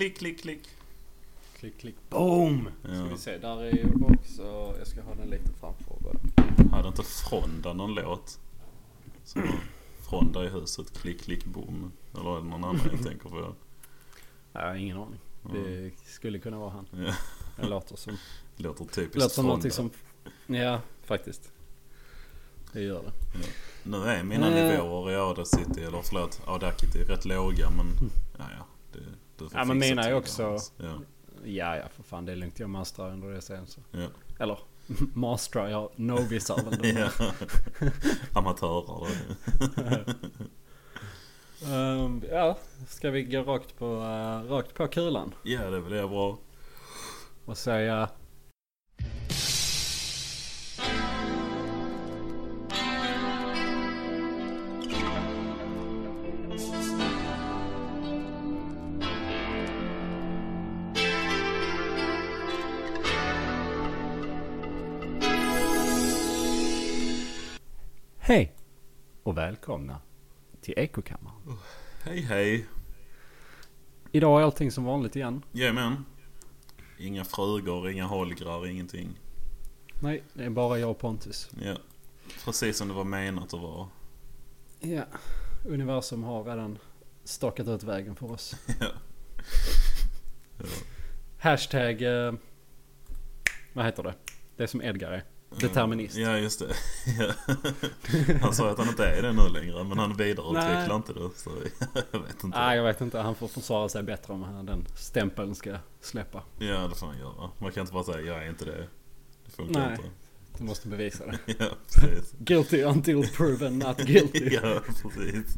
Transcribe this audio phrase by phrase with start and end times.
[0.00, 0.68] Klick, klick, klick.
[1.58, 2.68] Klick, klick, boom!
[2.84, 3.04] Ska Ja.
[3.04, 4.74] vi se, där är ju också...
[4.78, 6.16] Jag ska ha den lite framför bara.
[6.76, 8.40] Hade inte Fronda någon låt?
[9.24, 9.42] Som
[10.08, 11.92] Fronda i huset, klick, klick, boom.
[12.14, 13.54] Eller är det någon annan jag tänker på?
[14.52, 15.20] Nej, ingen aning.
[15.52, 16.86] Det skulle kunna vara han.
[17.06, 17.14] Ja.
[17.56, 18.16] Det låter som...
[18.56, 19.70] Låter typiskt låter som Fronda.
[19.70, 19.90] som...
[20.46, 21.52] Ja, faktiskt.
[22.72, 23.12] Det gör det.
[23.82, 24.72] Nu är mina Eh.
[24.72, 27.86] nivåer i Audacity, eller förlåt, Audacity rätt låga men...
[28.38, 28.66] Ja, ja.
[28.92, 28.98] Det,
[29.38, 30.72] får Ja, men mina är också- Hans.
[30.76, 30.98] Ja,
[31.44, 32.24] Ja, ja, för fan.
[32.24, 32.58] Det är lugnt.
[32.60, 33.80] Jag masterar ändå det sen så.
[33.90, 34.06] ja.
[34.38, 34.58] Eller
[35.14, 36.88] masterar, jag novisar väl det.
[37.18, 37.32] ja.
[38.32, 39.08] Amatörer.
[41.66, 42.58] Ehm, ja,
[42.88, 46.38] ska vi gå rakt på, uh, rakt på kulan Ja, det är väl det bra.
[47.44, 48.08] och säga...
[69.30, 70.00] och välkomna
[70.60, 71.36] till Ekokammaren.
[72.02, 72.66] Hej, hej.
[74.12, 75.42] Idag är allting som vanligt igen.
[75.52, 76.04] Jajamän.
[76.98, 79.08] Inga frugor, inga holgrar, ingenting.
[80.02, 81.50] Nej, det är bara jag och Pontus.
[81.62, 81.76] Ja.
[82.44, 83.88] Precis som det var menat att vara.
[84.80, 85.04] Ja,
[85.64, 86.78] universum har redan
[87.24, 88.56] stakat ut vägen för oss.
[88.80, 88.86] Ja.
[90.58, 90.66] Ja.
[91.38, 92.02] Hashtag...
[92.02, 92.34] Eh,
[93.72, 94.14] vad heter det?
[94.56, 95.24] Det som Edgar är.
[95.58, 96.16] Determinist.
[96.16, 96.74] Ja, just det.
[98.42, 101.30] Han sa att han inte är det nu längre, men han vidareutvecklar inte det.
[101.36, 101.50] Så
[102.12, 102.58] jag vet inte.
[102.58, 103.18] Nej, jag vet inte.
[103.18, 106.42] Han får försvara sig bättre om han- den stämpeln ska släppa.
[106.58, 107.50] Ja, det får han göra.
[107.58, 108.86] Man kan inte bara säga jag är inte det.
[109.46, 109.90] Det funkar Nej.
[109.90, 110.08] inte.
[110.60, 111.38] Du måste bevisa det.
[111.58, 112.34] Ja, precis.
[112.38, 114.48] Guilty until proven not guilty.
[114.62, 115.56] ja, precis.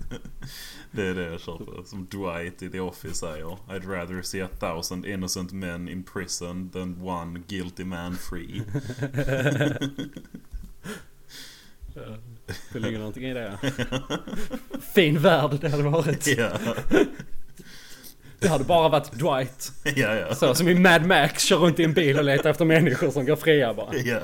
[0.91, 1.85] Det är det jag kör på.
[1.85, 3.59] Som Dwight i The Office säger.
[3.69, 8.63] I'd rather see a thousand innocent men in prison than one guilty man free.
[11.95, 12.17] Ja,
[12.73, 13.59] Det ligger någonting i det.
[14.95, 16.27] Fin värld det hade varit.
[16.27, 16.51] ja,
[18.43, 19.73] Det hade bara varit Dwight.
[19.97, 20.35] ja, ja.
[20.35, 23.27] Så som i Mad Max kör runt i en bil och letar efter människor som
[23.27, 23.95] går fria bara.
[24.05, 24.21] Ja,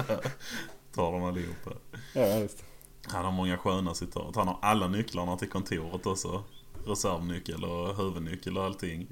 [0.95, 1.71] tar dem allihopa.
[2.15, 2.65] Ja, just.
[3.07, 4.37] Han har många sköna citat.
[4.37, 6.43] Han har alla nycklarna till kontoret också.
[6.87, 9.07] Reservnyckel och huvudnyckel och allting.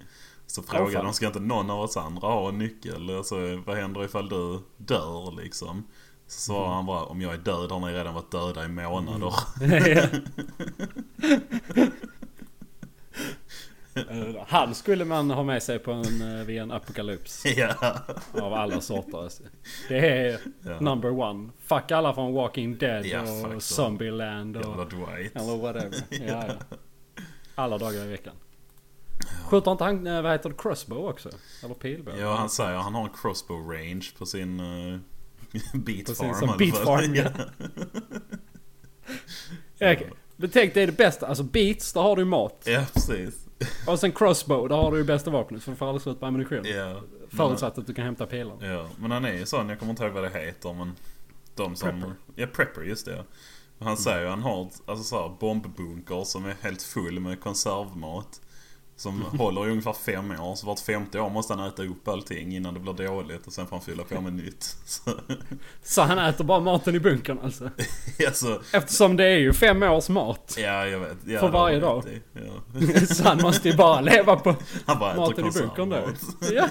[0.46, 1.04] Så frågar fan.
[1.04, 3.16] de, ska inte någon av oss andra ha en nyckel?
[3.16, 3.36] Alltså,
[3.66, 5.86] vad händer ifall du dör liksom?
[6.28, 9.34] Så svarar han bara, om jag är död har ni redan varit döda i månader.
[9.86, 10.06] Ja.
[13.96, 17.44] Eh, Han skulle man ha med sig på en, eh, vid en apokalyps.
[17.56, 17.74] ja.
[18.42, 19.30] Av alla sorter.
[19.88, 20.80] Det är Ja.
[20.80, 21.48] number one.
[21.60, 23.22] Fuck alla från Walking Dead Ja,
[23.54, 24.88] och Zombieland Jävla och...
[24.88, 25.36] Dwight.
[25.36, 25.94] Eller whatever.
[26.28, 26.44] Ja.
[27.54, 28.34] Alla dagar i veckan.
[29.44, 31.30] Skjuter inte han, eh, vad heter det, crossbow också?
[31.64, 32.18] Eller pilbåge?
[32.20, 34.98] Ja, han säger han har en crossbow range på sin uh,
[35.74, 36.76] beat Precis farm som i alla Beat.
[36.78, 37.24] Farm, ja.
[39.74, 40.10] Okej.
[40.36, 41.26] Men tänk det är det bästa.
[41.26, 42.62] Alltså beats, där har du ju mat.
[42.64, 43.34] ja, precis.
[43.86, 45.62] Och sen crossbow, där har du ju bästa vapnet.
[45.62, 46.64] För du får aldrig slut på ammunition.
[46.64, 47.00] Ja.
[47.28, 48.66] Förutsatt att du kan hämta pilarna.
[48.66, 50.92] Ja, men han är ju sån, jag kommer inte ihåg vad det heter men
[51.54, 51.88] de som...
[51.88, 52.14] Prepper.
[52.34, 53.24] Ja, prepper, just det.
[53.78, 58.40] Han säger ju han har alltså så här, bombbunker som är helt full med konservmat.
[58.98, 60.54] Som håller i ungefär fem år.
[60.54, 63.66] Så vart femte år måste han äta upp allting innan det blir dåligt och sen
[63.66, 64.76] får han fylla på med nytt.
[64.86, 65.10] Så,
[65.82, 67.70] Så han äter bara maten i bunkern alltså?
[68.26, 70.54] alltså, Eftersom det är ju fem års mat.
[70.58, 71.16] ja jag vet.
[71.26, 72.20] Ja, För varje dag.
[72.32, 72.76] Ja.
[73.14, 74.56] Så han måste ju bara leva på
[74.86, 75.96] maten i bunkern då.
[76.52, 76.68] Ja.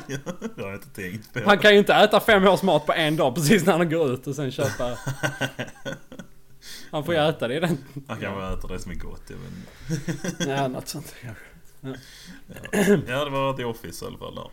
[0.56, 1.40] Det har jag inte tänkt på.
[1.46, 4.12] Han kan ju inte äta fem års mat på en dag precis när han går
[4.12, 4.97] ut och sen köpa...
[6.91, 7.78] Han får ju äta det i den...
[8.08, 9.22] Han kan bara äta det som är gott.
[9.28, 10.50] Jag vet inte.
[10.50, 11.44] Ja, något sånt kanske.
[13.07, 14.50] Ja, det var The Office i alla fall där.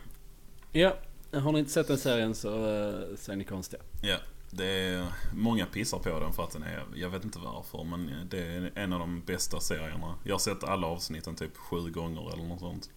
[0.72, 0.97] Ja,
[1.41, 3.82] har ni inte sett den serien så, uh, så är ni konstiga.
[4.03, 4.16] Ja,
[4.50, 8.28] det är många pissar på den för att den är, jag vet inte varför, men
[8.31, 10.15] det är en av de bästa serierna.
[10.25, 12.91] Jag har sett alla avsnitten typ sju gånger eller något sånt.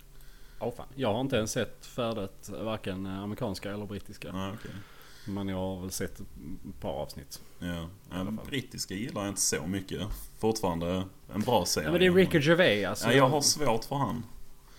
[0.59, 0.87] Åh fan.
[0.95, 4.27] Jag har inte ens sett färdigt varken eh, amerikanska eller brittiska.
[4.27, 4.71] Ja, okej.
[5.25, 6.25] Men jag har väl sett ett
[6.79, 7.41] par avsnitt.
[7.59, 8.39] Ja, fall.
[8.47, 10.01] brittiska gillar jag inte så mycket.
[10.39, 11.87] Fortfarande en bra serie.
[11.87, 13.07] Ja, men det är Ricky Gervais alltså.
[13.07, 14.23] Ja, jag har svårt för han.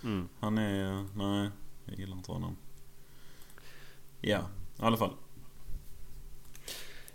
[0.04, 0.28] Mm.
[0.40, 1.50] Han är, nej,
[1.84, 2.56] jag gillar inte honom.
[4.20, 4.38] Ja,
[4.78, 5.12] i alla fall.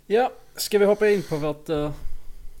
[0.06, 1.90] Ja, ska vi hoppa in på vårt, uh,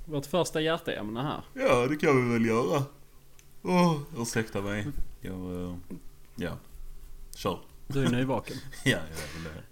[0.04, 1.44] vårt första hjärteämne här?
[1.54, 2.82] Ja, det kan vi väl göra.
[3.62, 4.86] Åh, ursäkta mig.
[5.20, 5.76] Jag, eh,
[6.36, 6.58] ja,
[7.34, 7.58] kör.
[7.86, 8.56] Du är nyvaken.
[8.84, 9.62] Ja, jag är väl det.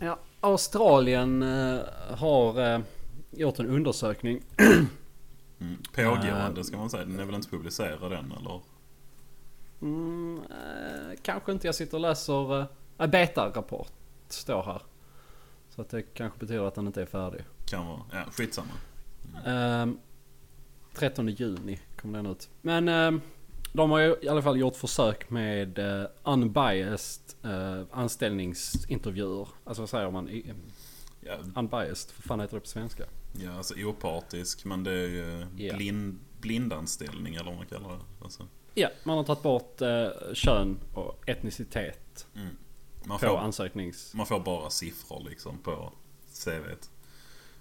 [0.00, 1.80] Ja, Australien eh,
[2.16, 2.80] har eh,
[3.30, 4.42] gjort en undersökning.
[5.60, 5.78] Mm.
[5.94, 7.04] Pågående ska man säga.
[7.04, 8.60] Den är väl inte publicerad än eller?
[9.82, 11.68] Mm, eh, kanske inte.
[11.68, 12.60] Jag sitter och läser...
[12.98, 13.92] Eh, beta-rapport
[14.28, 14.82] står här.
[15.68, 17.44] Så att det kanske betyder att den inte är färdig.
[17.66, 18.00] Kan vara.
[18.12, 18.72] Ja, skitsamma.
[19.44, 19.98] Mm.
[20.94, 22.48] 13 juni kom den ut.
[22.60, 23.20] Men eh,
[23.76, 29.48] de har ju i alla fall gjort försök med eh, unbiased eh, anställningsintervjuer.
[29.64, 30.28] Alltså vad säger man?
[30.28, 30.52] I,
[31.26, 33.04] Ja, unbiased, vad fan heter det på svenska?
[33.42, 35.76] ja alltså opartisk men det är ju Ja.
[35.76, 38.24] blind, blindanställning eller vad man kallar det.
[38.24, 42.56] Alltså, Ja, man har tagit bort eh, kön och etnicitet mm.
[43.04, 44.14] man, på får, ansöknings...
[44.14, 45.92] man får bara siffror liksom på
[46.44, 46.90] CVt.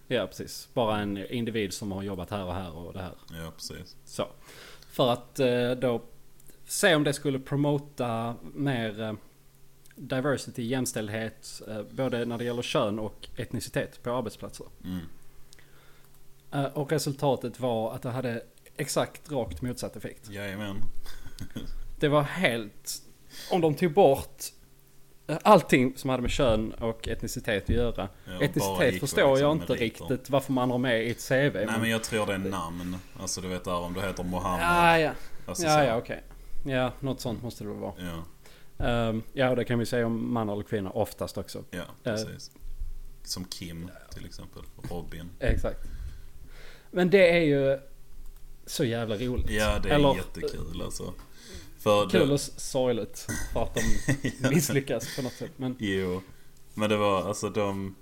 [0.07, 0.69] Ja, precis.
[0.74, 3.15] Bara en individ som har jobbat här och här och det här.
[3.31, 3.95] Ja, precis.
[4.06, 4.27] Så.
[4.94, 6.01] För att eh, då
[6.66, 9.13] se om det skulle promota mer eh,
[9.95, 14.68] diversity, jämställdhet, eh, både när det gäller kön och etnicitet på arbetsplatser.
[14.84, 15.06] Mm.
[16.74, 18.44] Och resultatet var att det hade
[18.78, 20.30] exakt rakt motsatt effekt.
[20.30, 20.78] Jajamän.
[22.00, 23.01] Det var helt...
[23.51, 24.44] Om de tog bort
[25.42, 28.10] allting som hade med kön och etnicitet att göra.
[28.25, 31.54] Ja, etnicitet förstår på, jag liksom, inte riktigt varför man har med i ett CV.
[31.56, 32.98] Nej men jag tror det är namn.
[33.20, 34.66] Alltså du vet där om du heter Mohammed.
[34.66, 35.12] Ja, ja.
[35.46, 36.24] Alltså, Ja, ja, okej.
[36.66, 37.94] Ja, något sånt måste det väl vara.
[37.98, 38.24] Ja,
[38.80, 41.64] Ehm, ja, och det kan vi säga om man eller kvinna oftast också.
[41.72, 42.52] ja, precis.
[43.24, 44.62] Som Kim till exempel.
[44.90, 45.30] Robin.
[45.40, 45.80] Exakt.
[46.92, 47.80] Men det är ju
[48.65, 49.50] så jävla roligt.
[49.50, 51.13] Ja, det är Eller- jättekul alltså.
[51.80, 55.51] För Kul det, och sorgligt för att de misslyckas på något sätt.
[55.57, 56.21] Men Jo.
[56.74, 57.95] Men det var alltså de...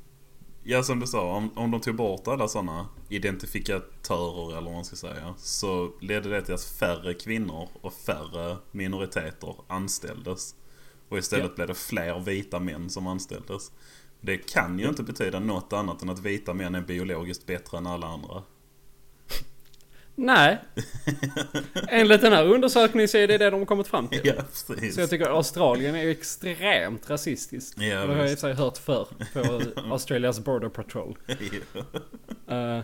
[0.64, 4.86] Ja som du sa, om, om de tog bort alla sådana identifikatörer eller vad man
[4.86, 5.34] ska säga.
[5.38, 10.56] Så ledde det till att färre kvinnor och färre minoriteter anställdes.
[11.10, 11.56] Och istället Ja.
[11.56, 13.72] blev det fler vita män som anställdes.
[14.22, 17.88] Det kan ju inte betyda något annat än att vita män är biologiskt bättre än
[17.88, 18.44] alla andra.
[20.16, 20.58] Nej.
[21.88, 24.22] Enligt den här undersökningen så är det det de har kommit fram till.
[24.24, 24.34] Ja,
[24.68, 24.96] precis.
[24.96, 27.82] Så jag tycker Australien är extremt rasistiskt.
[27.82, 29.62] Ja, det har jag i sig hört förr på
[29.92, 31.18] Australias Border Patrol.
[31.28, 31.36] Ja.
[32.56, 32.84] Eh,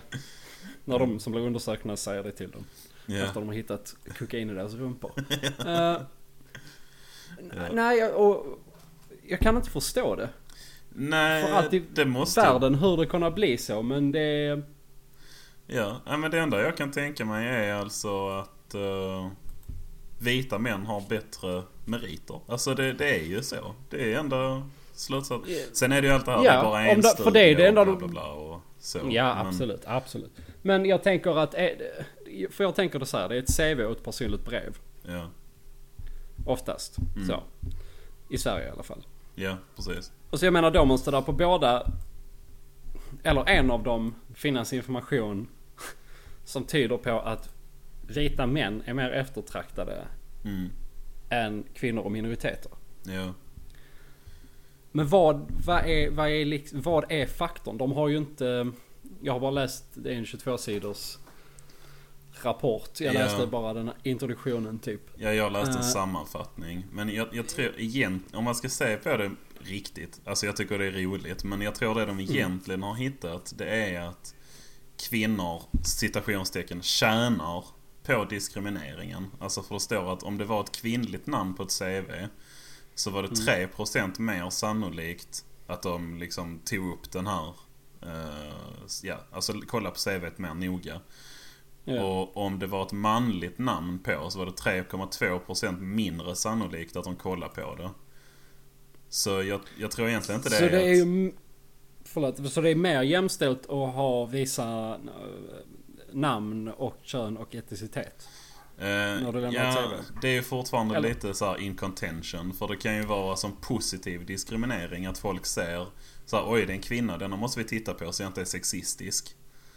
[0.86, 2.66] när de som blir undersökta säger det till dem.
[3.06, 3.18] Ja.
[3.18, 5.12] Efter de har hittat kokain i deras rumpor.
[7.52, 8.46] Eh, Nej, jag, och
[9.24, 10.30] jag kan inte förstå det.
[10.90, 12.42] Nej, För att i det måste...
[12.42, 14.62] världen hur det kunna bli så, men det...
[15.68, 19.28] Ja, men det enda jag kan tänka mig är alltså att eh,
[20.20, 22.40] vita män har bättre meriter.
[22.48, 23.76] Alltså det, det är ju så.
[23.90, 25.50] Det är enda slutsats.
[25.74, 27.40] Sen är det ju allt det här, Ja, det är bara en det- för det
[27.52, 29.00] är det enda och bla bla bla och så.
[29.10, 30.32] Ja, Men- absolut, absolut.
[30.62, 31.52] Men jag tänker att...
[31.52, 31.78] det-
[32.52, 34.78] För jag tänker det så här, det är ett CV och ett personligt brev.
[35.04, 35.30] Ja,
[36.46, 36.98] Oftast.
[37.16, 37.28] Mm.
[37.28, 37.44] Så.
[38.30, 39.06] I Sverige i alla fall.
[39.36, 40.12] ja, precis.
[40.30, 41.92] Och så jag menar då måste där på båda...
[43.24, 45.48] Eller en av dem finnas information
[46.48, 47.50] som tyder på att
[48.08, 50.08] vita män är mer eftertraktade
[50.46, 50.70] Mm.
[51.30, 52.72] än kvinnor och minoriteter.
[53.04, 53.34] Ja.
[54.92, 57.78] Men vad, vad, är, vad, är, liksom, vad är faktorn?
[57.78, 58.72] De har ju inte...
[59.22, 61.18] Jag har bara läst, en 22 sidors
[62.44, 63.00] rapport.
[63.00, 63.20] Jag Ja.
[63.20, 65.02] läste bara den här introduktionen typ.
[65.18, 65.82] Ja, jag läste en Eh.
[65.84, 66.86] sammanfattning.
[66.92, 70.22] Men jag, jag tror igen, om man ska se på det riktigt.
[70.26, 71.44] Alltså jag tycker det är roligt.
[71.44, 74.36] Men jag tror det de egentligen har hittat det är att
[74.98, 77.66] kvinnor, citationstecken, tjänar
[78.04, 79.32] på diskrimineringen.
[79.40, 82.28] Alltså för det står att om det var ett kvinnligt namn på ett CV
[82.96, 87.54] så var det 3% mer sannolikt att de liksom tog upp den här
[88.02, 88.54] eh,
[89.04, 91.02] ja, alltså kolla på CVt mer noga.
[91.84, 92.04] Ja.
[92.04, 97.04] Och om det var ett manligt namn på så var det 3,2% mindre sannolikt att
[97.04, 97.90] de kollar på det.
[99.10, 101.34] Så jag, jag tror egentligen inte det så är det är ju...
[102.14, 105.00] Förlåt, så det är mer jämställt att ha vissa eh,
[106.12, 108.28] namn och kön och etnicitet?
[108.78, 110.20] Eh, ja, CV.
[110.22, 111.10] det är ju fortfarande Eller?
[111.10, 112.54] lite så här in contention.
[112.54, 115.88] För det kan ju vara som positiv diskriminering att folk ser
[116.26, 118.42] så här, oj det är en kvinna, denna måste vi titta på så jag inte
[118.42, 119.36] är sexistisk.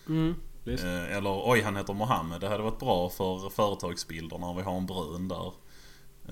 [0.09, 0.35] Mm.
[0.67, 4.77] Eh, eller oj han heter Mohammed, det hade varit bra för företagsbilderna om vi har
[4.77, 5.53] en brun där.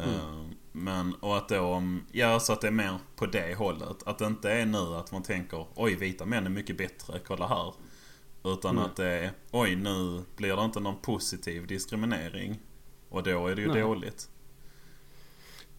[0.00, 3.97] Eh, Men, och att då, ja så att det är mer på det hållet.
[4.07, 7.47] Att det inte är nu att man tänker oj vita män är mycket bättre, kolla
[7.49, 7.75] här.
[8.45, 8.85] Utan Mm.
[8.85, 12.59] att det är oj nu blir det inte någon positiv diskriminering.
[13.09, 13.81] Och då är det ju Nej.
[13.83, 14.28] dåligt.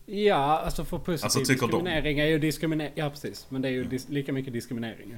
[0.06, 2.94] Ja, alltså för positiv Alltså, tycker de- diskriminering är ju diskriminering.
[2.96, 3.46] Ja, precis.
[3.50, 5.18] Men det är ju dis- lika mycket diskriminering.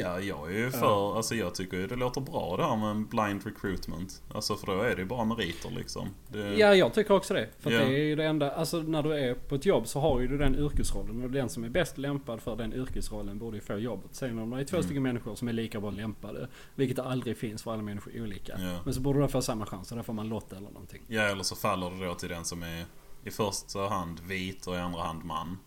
[0.00, 2.90] Ja, jag är ju för, alltså jag tycker ju det låter bra det här med
[2.90, 4.22] en blind recruitment.
[4.34, 6.08] Alltså för då är det ju bara meriter liksom.
[6.28, 7.48] Det, Ja, jag tycker också det.
[7.58, 7.78] För Ja.
[7.78, 10.28] det är ju det enda, alltså när du är på ett jobb så har ju
[10.28, 11.22] du den yrkesrollen.
[11.24, 14.08] Och den som är bäst lämpad för den yrkesrollen borde ju få jobbet.
[14.14, 14.84] Sen om det är två Mm.
[14.84, 18.54] stycken människor som är lika bra lämpade, vilket aldrig finns för alla människor är olika.
[18.58, 18.78] Ja.
[18.84, 21.02] Men så borde de få samma chans och då får man lott eller någonting.
[21.06, 22.84] Ja, eller så faller det då till den som är
[23.24, 25.58] i första hand vit och i andra hand man.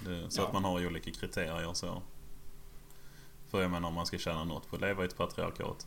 [0.00, 0.46] Det, så Ja.
[0.46, 2.02] att man har olika kriterier så.
[3.60, 5.86] Jag menar om man ska tjäna något på att leva i ett patriarkat.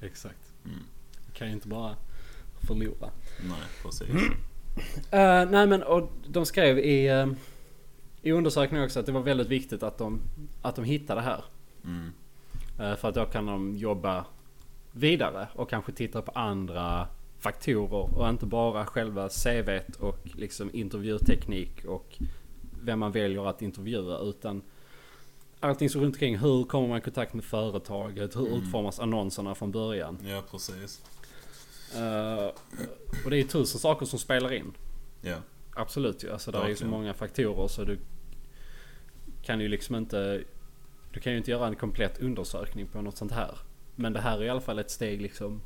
[0.00, 0.52] Exakt.
[0.64, 0.78] Mm.
[1.32, 1.96] kan ju inte bara
[2.66, 3.10] förlora.
[3.40, 4.10] Nej, precis.
[5.10, 7.32] Eh, nej men och de skrev i, uh,
[8.22, 10.20] i undersökningen också att det var väldigt viktigt att de,
[10.62, 11.44] att de hittade det här.
[11.84, 12.12] Mm.
[12.78, 14.24] Eh, för att då kan de jobba
[14.92, 21.84] vidare och kanske titta på andra faktorer och inte bara själva CVt och liksom intervjuteknik
[21.84, 22.18] och
[22.82, 24.62] vem man väljer att intervjua utan
[25.68, 26.38] allting som runt omkring.
[26.38, 28.36] Hur kommer man i kontakt med företaget?
[28.36, 28.62] Hur Mm.
[28.62, 30.18] utformas annonserna från början?
[30.26, 31.02] Ja, precis.
[31.96, 32.50] Eh,
[33.24, 34.72] och det är tusen saker som spelar in.
[35.20, 35.36] Ja.
[35.76, 36.32] Absolut ju.
[36.32, 37.98] Alltså det är ju så många faktorer så du
[39.42, 40.42] kan ju liksom inte...
[41.12, 43.58] Du kan ju inte göra en komplett undersökning på något sånt här.
[43.94, 45.60] Men det här är i alla fall ett steg liksom.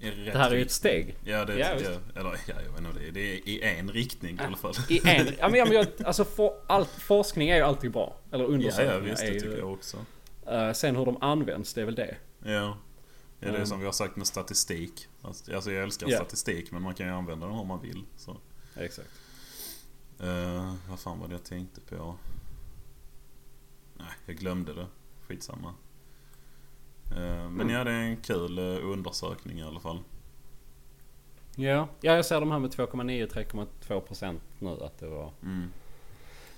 [0.00, 1.16] I rätt Det här är ju ett steg.
[1.24, 2.00] Ja, det Ja, tycker jag.
[2.20, 2.98] Eller ja, jag vet inte.
[2.98, 4.74] det är- Det är i en riktning i alla fall.
[4.88, 5.26] I en...
[5.38, 8.16] Ja men, ja, men jag, alltså for, allt, forskning är ju alltid bra.
[8.32, 9.22] Eller Ja, undersökningar ja visst.
[9.22, 9.40] är Det ju...
[9.40, 9.96] tycker jag också.
[10.46, 12.16] eh, sen hur de används, det är väl det.
[12.44, 12.50] Ja.
[12.50, 12.76] Ja,
[13.40, 13.66] det är Mm.
[13.66, 15.08] som vi har sagt med statistik.
[15.22, 16.16] Alltså jag älskar Ja.
[16.16, 18.04] statistik men man kan ju använda den hur man vill.
[18.16, 18.36] Så.
[18.76, 19.08] Exakt.
[20.22, 22.16] Uh, vad fan var det jag tänkte på?
[23.98, 24.86] Nej, jag glömde det.
[25.28, 25.74] Skitsamma.
[27.10, 27.16] Eh,
[27.50, 27.70] men Mm.
[27.70, 29.98] ja, det är en kul eh, undersökning i alla fall.
[31.56, 35.30] Ja, ja jag ser de här med 2,9-3,2 procent nu att det var...
[35.42, 35.70] Mm.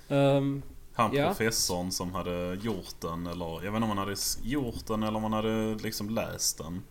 [0.07, 0.61] Ehm,
[0.93, 1.27] Han Ja.
[1.27, 5.17] professorn som hade gjort den, eller jag vet inte om han hade gjort den eller
[5.17, 6.81] om han hade liksom läst den.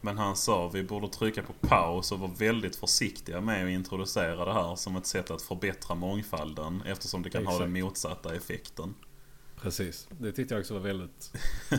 [0.00, 4.44] Men han sa vi borde trycka på paus och vara väldigt försiktiga med att introducera
[4.44, 7.84] det här som ett sätt att förbättra mångfalden eftersom det kan ha den Exakt.
[7.84, 8.94] motsatta effekten.
[9.62, 10.08] Precis.
[10.18, 11.32] Det tyckte jag också var väldigt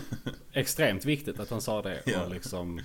[0.52, 2.02] extremt viktigt att han sa det.
[2.06, 2.24] Ja.
[2.24, 2.82] Och liksom,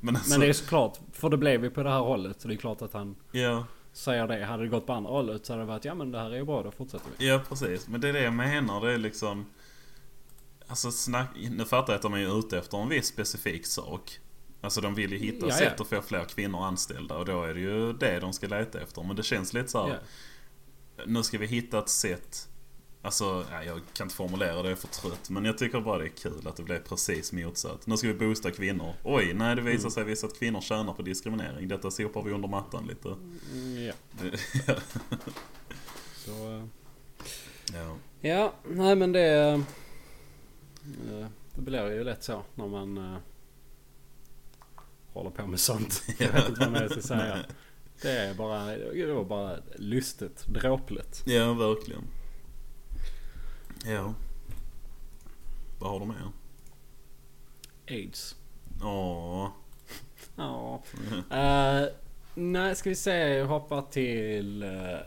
[0.00, 2.40] Men, alltså, men det är såklart, för det blev ju på det här hållet.
[2.40, 4.44] Så det är klart att han ja, säger det.
[4.44, 6.36] Hade det gått på andra hållet så hade det varit ja men det här är
[6.36, 7.28] ju bra, då fortsätter vi.
[7.28, 7.88] ja, precis.
[7.88, 8.80] Men det är det jag menar.
[8.86, 9.46] Det är liksom...
[10.66, 14.18] Alltså snack, nu fattar jag att de är ute efter en viss specifik sak.
[14.60, 15.56] Alltså de vill ju hitta Ja, ja.
[15.58, 18.80] sätt att få fler kvinnor anställda och då är det ju det de ska leta
[18.80, 19.02] efter.
[19.02, 19.88] Men det känns lite så här,
[20.96, 21.04] Ja.
[21.06, 22.48] Nu ska vi hitta ett sätt
[23.04, 25.30] Alltså, ja, jag kan inte formulera det, jag är för trött.
[25.30, 27.86] Men jag tycker bara det är kul att det blev precis motsatt.
[27.86, 28.94] Nu ska vi boosta kvinnor.
[29.04, 29.90] Oj, nej det visar Mm.
[29.90, 31.68] sig visst att kvinnor tjänar på diskriminering.
[31.68, 33.08] Detta sopar vi under mattan lite.
[33.08, 33.92] Mm, ja.
[34.20, 34.38] Det,
[36.16, 36.64] Så, eh,
[37.74, 37.96] ja.
[38.20, 39.32] ja, nej men det...
[41.08, 43.16] eh, Det blir ju lätt så när man eh,
[45.12, 46.02] håller på med sånt.
[46.18, 47.38] Jag vet inte vad mer jag ska säga.
[48.02, 51.22] Det är bara, det var bara lustigt, dråpligt.
[51.26, 52.02] ja, verkligen.
[53.84, 54.14] Ja.
[55.78, 56.28] Vad har du med?
[57.88, 58.36] Aids.
[58.82, 59.48] Åh.
[60.36, 60.82] Ja.
[61.32, 61.88] Uh,
[62.34, 63.16] nej, ska vi se.
[63.34, 64.62] Jag hoppar till...
[64.62, 64.98] eh,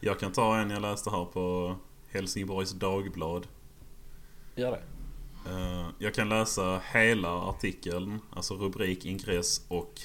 [0.00, 1.76] Jag kan ta en jag läste här på
[2.08, 3.46] Helsingborgs Dagblad.
[4.54, 4.82] gör det.
[5.50, 10.00] Eh, jag kan läsa hela artikeln, alltså rubrik, ingress och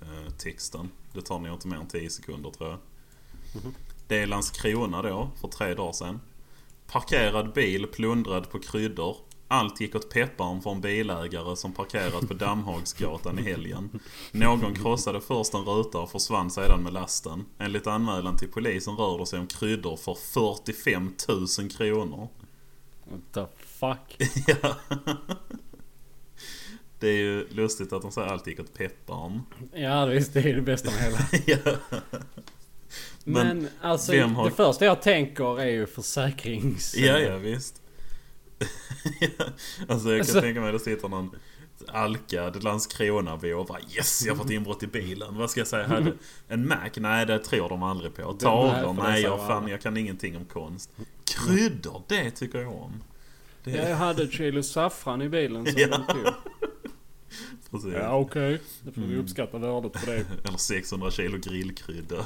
[0.00, 0.90] eh, texten.
[1.12, 2.78] Det tar nog inte mer än 10 sekunder tror jag.
[3.62, 3.74] Mhm.
[4.08, 6.20] Det är Landskrona då, för tre dagar sedan.
[6.86, 9.16] Parkerad bil plundrad på kryddor.
[9.48, 14.00] Allt gick åt pepparn för en bilägare som parkerat på Dammhagsgatan i helgen.
[14.32, 17.44] Någon krossade först en ruta och försvann sedan med lasten.
[17.58, 21.14] Enligt anmälan till polisen rör det sig om kryddor för 45
[21.58, 22.28] 000 kronor.
[23.04, 24.28] What the fuck?
[24.46, 24.76] Ja.
[26.98, 29.42] Det är ju lustigt att de säger allt gick åt pepparn.
[29.72, 31.18] Ja visst, det är det bästa med hela.
[31.64, 31.76] ja.
[33.24, 36.94] Men Men, alltså har- det första jag tänker är ju försäkrings...
[36.96, 37.82] ja, ja visst.
[39.20, 39.28] ja.
[39.88, 41.30] Alltså jag kan Alltså- tänka mig att det sitter någon
[41.88, 45.38] alkad Landskronabo och bara Yes, jag har fått inbrott i bilen.
[45.38, 45.86] Vad ska jag säga?
[45.86, 46.12] Hade
[46.48, 46.90] en Mac?
[46.96, 48.22] Nej, det tror de aldrig på.
[48.30, 48.92] nej, Tavlor?
[48.92, 50.90] Nej, säger jag, fan, jag kan ingenting om konst.
[51.34, 52.02] Kryddor?
[52.08, 53.02] Det tycker jag om.
[53.64, 55.88] Det, Ja, jag hade ett kilo saffran i bilen som Ja.
[55.88, 56.24] de tog.
[57.70, 57.92] precis.
[57.94, 59.20] Ja okej, då får vi Mm.
[59.20, 60.24] uppskatta värdet på det.
[60.48, 62.16] Eller 600 kilo grillkrydda.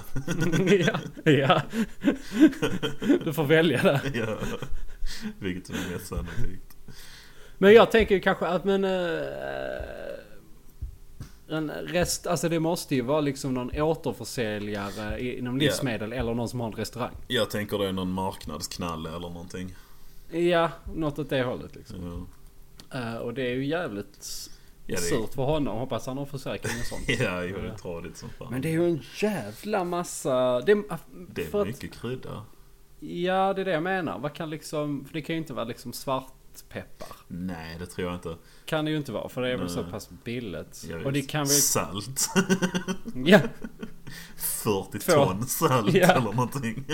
[0.87, 1.01] ja,
[1.33, 1.63] ja.
[3.25, 4.01] Du får välja där.
[4.15, 4.39] ja.
[5.39, 6.77] Vilket är mest sannolikt.
[7.59, 8.85] Men jag tänker kanske att men...
[8.85, 8.91] eh,
[11.49, 16.61] en rest, alltså det måste ju vara liksom någon återförsäljare inom livsmedel eller någon som
[16.61, 17.15] har en restaurang.
[17.29, 19.75] Jag tänker det är någon marknadsknalle eller någonting.
[20.31, 21.97] Ja, något åt det hållet liksom.
[22.03, 22.27] Ja,
[22.93, 24.49] Eh, och det är ju jävligt
[24.87, 25.79] Ja, det är- surt för honom.
[25.79, 27.03] Hoppas han har försäkring och sånt.
[27.21, 28.49] ja jo, det är tradigt som fan.
[28.51, 30.61] Men det är ju en jävla massa...
[30.61, 30.83] Det,
[31.31, 32.45] Det är för att, mycket krydda.
[33.01, 34.19] Ja, det är det jag menar.
[34.19, 35.05] Vad kan liksom...
[35.05, 35.93] För det kan ju inte vara liksom
[36.59, 37.17] svartpeppar.
[37.29, 38.37] Nej, det tror jag inte.
[38.65, 39.75] Kan det ju inte vara, för det är väl Nej.
[39.75, 40.85] så pass billigt.
[40.91, 41.49] Jag Och det kan väl...
[41.57, 42.29] Salt.
[43.15, 43.41] Ja,
[44.37, 45.13] 40 Två.
[45.13, 46.07] ton salt Ja.
[46.13, 46.85] eller någonting.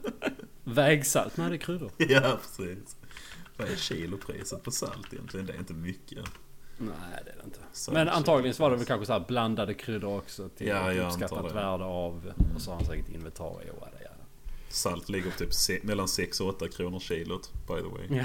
[0.64, 1.36] vägsalt.
[1.36, 1.90] Nej, det är kryddor.
[1.98, 2.96] ja, precis.
[3.56, 5.46] Vad är kilopriset på salt egentligen?
[5.46, 6.18] Det är inte mycket.
[6.78, 7.58] Nej, det är det inte.
[7.72, 11.04] Så Men antagligen så var det väl kanske så blandade kryddor också till Ja, ett
[11.04, 12.32] uppskattat värde av.
[12.54, 13.88] Och så har han säkert inventarier och.
[13.92, 13.97] Ja.
[14.68, 18.18] Salt ligger på typ mellan 6 och 8 kronor kilot, by the way.
[18.18, 18.24] Ja.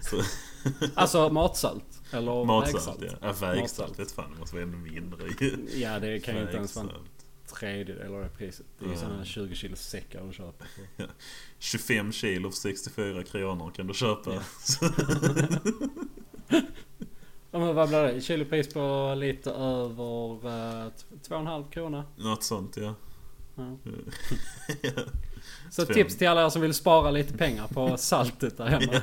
[0.00, 0.22] Så,
[0.94, 1.84] Alltså matsalt.
[2.12, 3.02] Eller matsalt, vägsalt.
[3.20, 3.28] ja.
[3.28, 5.28] ja vägsalt, vet fan, det måste vara ännu mindre.
[5.74, 6.92] Ja, det kan ju inte ens vara en
[7.58, 8.66] tredjedel av det priset.
[8.78, 9.00] Det är ju Ja.
[9.00, 10.66] sådana 20 kilo säckar du köper.
[10.96, 11.08] för.
[11.58, 14.34] 25 kilo för 64 kronor kan du köpa.
[14.34, 14.40] Ja.
[17.54, 18.20] Ja, men vad blir det?
[18.20, 20.90] Kilopris på lite över uh,
[21.28, 22.04] 2,5 krona.
[22.16, 22.94] Något sånt ja.
[23.54, 23.76] Ja.
[25.80, 25.86] ja.
[25.86, 29.02] Så tips till alla er som vill spara lite pengar på saltet där hemma.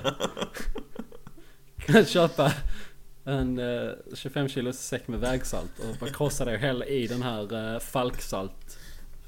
[1.77, 2.53] Kan köpa
[3.23, 7.21] en eh, 25 kilos säck med vägsalt och bara krossa det och hälla i den
[7.21, 8.79] här uh, falksalt.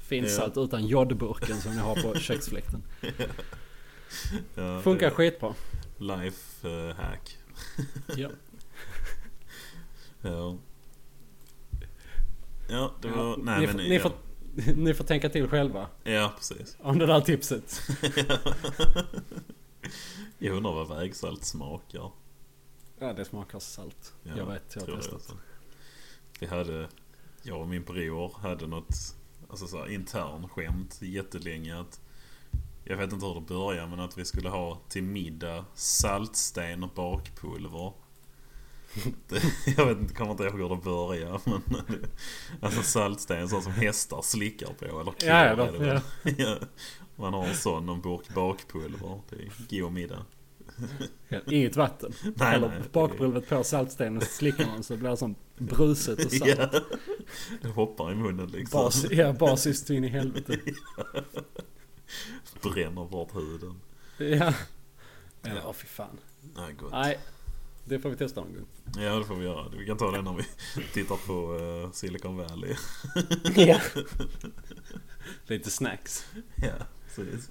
[0.08, 2.82] Finsalt utan jodburken som ni har på köksfläkten.
[4.54, 5.54] Ja, Funkar skitbra.
[5.98, 7.38] Life eh, hack.
[8.16, 8.28] Ja.
[10.22, 10.56] Ja.
[12.68, 13.24] Ja, det var...
[13.24, 13.76] Ja, Nej ni, men...
[13.76, 14.02] ni, ja.
[14.02, 14.12] får,
[14.76, 16.76] ni får tänka till själva ja, precis.
[16.80, 17.80] om det där tipset.
[20.38, 22.10] Jag undrar vad vägsalt smakar.
[22.98, 24.14] Ja, det smakar salt.
[24.22, 25.14] Ja, jag vet, jag har det testat.
[25.14, 25.36] också.
[26.40, 26.88] Vi hade,
[27.42, 29.16] jag och min bror hade något
[29.48, 32.00] alltså så här, intern skämt jättelänge att
[32.84, 36.90] jag vet inte hur det började men att vi skulle ha till middag saltsten och
[36.90, 37.92] bakpulver.
[39.76, 41.62] Jag vet inte, kommer inte ihåg hur det började men
[42.60, 46.00] Alltså saltsten sånt som hästar slickar på eller kor Ja, ja, då- väl.
[46.38, 46.56] ja.
[47.16, 49.20] Man har en sån en burk bakpulver.
[49.30, 50.24] Är god middag.
[51.28, 52.12] Ja, Inget vatten.
[52.36, 52.82] Nej, nej.
[52.92, 56.58] bakpulvret på saltstenen slickar man så blir det som bruset och salt.
[56.58, 56.80] Ja.
[57.62, 58.80] Det hoppar i munnen liksom.
[58.80, 60.58] Bas, ja, basiskt in i helvete.
[62.62, 63.80] Bränner bort huden.
[64.18, 64.54] Ja.
[65.42, 66.18] Ja, åh fy fan.
[66.56, 66.92] Nej, gott.
[66.92, 67.18] Nej,
[67.84, 68.66] det får vi testa någon gång.
[69.04, 69.64] Ja, det får vi göra.
[69.78, 70.44] Vi kan ta det när vi
[70.94, 72.74] tittar på eh, Silicon Valley.
[73.56, 73.80] Ja.
[75.46, 76.26] Lite snacks.
[76.56, 77.50] Ja, precis.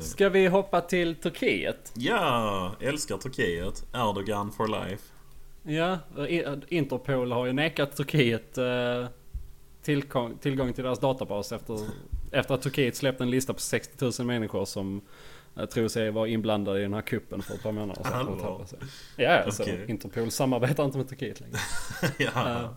[0.00, 1.92] Ska vi hoppa till Turkiet?
[1.94, 3.84] Ja, älskar Turkiet.
[3.92, 5.15] Erdogan for life.
[5.66, 5.98] Ja,
[6.68, 9.06] Interpol har ju nekat Turkiet eh,
[9.82, 11.78] tillgång, tillgång till deras databas efter,
[12.32, 15.00] efter att Turkiet släppte en lista på 60 000 människor som
[15.54, 18.12] jag tror sig vara inblandade i den här kuppen för ett par månader sedan.
[18.12, 18.32] Allvar?
[18.32, 18.88] För ett halvår sedan.
[19.16, 19.64] Ja, alltså.
[19.88, 21.56] Interpol samarbetar inte med Turkiet längre.
[22.18, 22.60] ja.
[22.62, 22.70] Eh,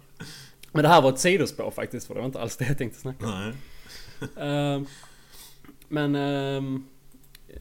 [0.71, 2.99] Men det här var ett sidospår faktiskt, för det var inte alls det jag tänkte
[2.99, 3.53] snacka om.
[4.37, 4.85] Ehm,
[5.87, 6.85] men ehm,
[7.47, 7.59] eh,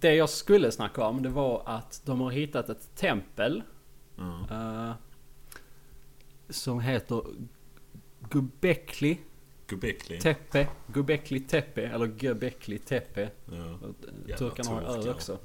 [0.00, 3.62] det jag skulle snacka om det var att de har hittat ett tempel
[4.18, 4.92] Eh,
[6.48, 7.22] som heter
[8.30, 9.18] Gubekli
[9.70, 10.20] Göbekli.
[10.20, 10.68] Tepe.
[10.86, 13.30] Gubekli Tepe eller Göbekli Tepe.
[13.44, 13.78] Ja.
[14.28, 15.38] Eh, Turkarna har ö också.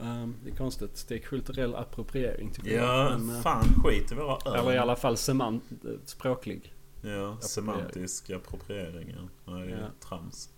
[0.00, 1.04] Ehm, det är konstigt.
[1.08, 3.20] Det är kulturell appropriering tycker ja jag.
[3.20, 4.78] Men, eh, fan skit i våra eller i öl.
[4.82, 5.64] alla fall semant,
[6.04, 6.74] språklig.
[7.02, 9.14] Ja, semantisk appropriering.
[9.44, 9.86] Ja, det är Ja.
[10.08, 10.48] trams.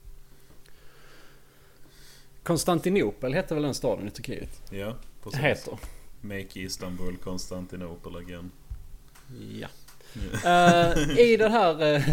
[2.42, 4.62] Konstantinopel hette väl den staden i Turkiet?
[4.72, 5.40] Ja, precis.
[5.40, 5.78] Heter.
[6.24, 8.50] Make Istanbul Konstantinopel again.
[9.52, 9.68] Ja.
[10.44, 12.08] Eh, I den här uh,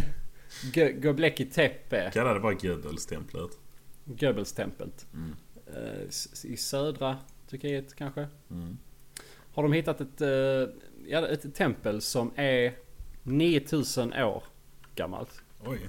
[1.04, 3.52] Göbekli Tepe, Kalla det bara Goebbels-templet.
[4.06, 5.06] Goebbels-templet.
[5.13, 5.36] Mm.
[5.76, 7.17] eh, s- I södra
[7.50, 8.28] Turkiet kanske.
[8.52, 8.78] Mm.
[9.54, 10.74] Har de hittat ett, eh,
[11.08, 12.74] ja, ett tempel som är
[13.24, 14.43] 9000 år
[14.95, 15.41] gammalt.
[15.65, 15.80] Oj.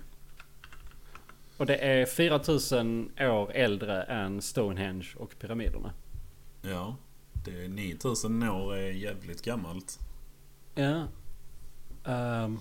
[1.56, 5.92] Och det är 4000 år äldre än Stonehenge och pyramiderna.
[6.62, 6.96] Ja.
[7.44, 9.98] Det är 9000 år är jävligt gammalt.
[10.74, 11.06] Ja.
[12.04, 12.58] Ehm,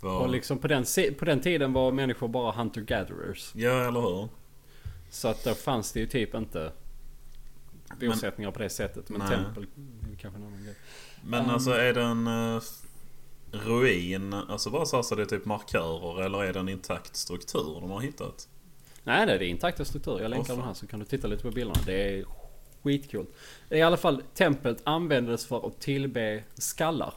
[0.00, 0.20] Var...
[0.20, 0.84] och liksom på den,
[1.18, 3.52] på den tiden var människor bara hunter-gatherers.
[3.54, 4.28] Ja, eller hur?
[5.10, 6.72] Så att då fanns det ju typ inte
[8.00, 9.08] bosättningar på det sättet.
[9.08, 9.28] Men Nej.
[9.28, 9.66] tempel
[10.18, 10.74] kanske annan grej.
[11.22, 11.50] Men Um.
[11.50, 12.62] alltså är det en uh,
[13.50, 14.32] ruin?
[14.34, 17.90] Alltså bara så, så det är typ markörer eller är det en intakt struktur de
[17.90, 18.48] har hittat?
[19.04, 20.22] Nej, det är intakta strukturer.
[20.22, 21.80] Jag länkar Åh, den här så kan du titta lite på bilderna.
[21.86, 22.24] Det är
[22.82, 23.28] skitcoolt.
[23.70, 27.14] I alla fall, templet användes för att tillbe skallar.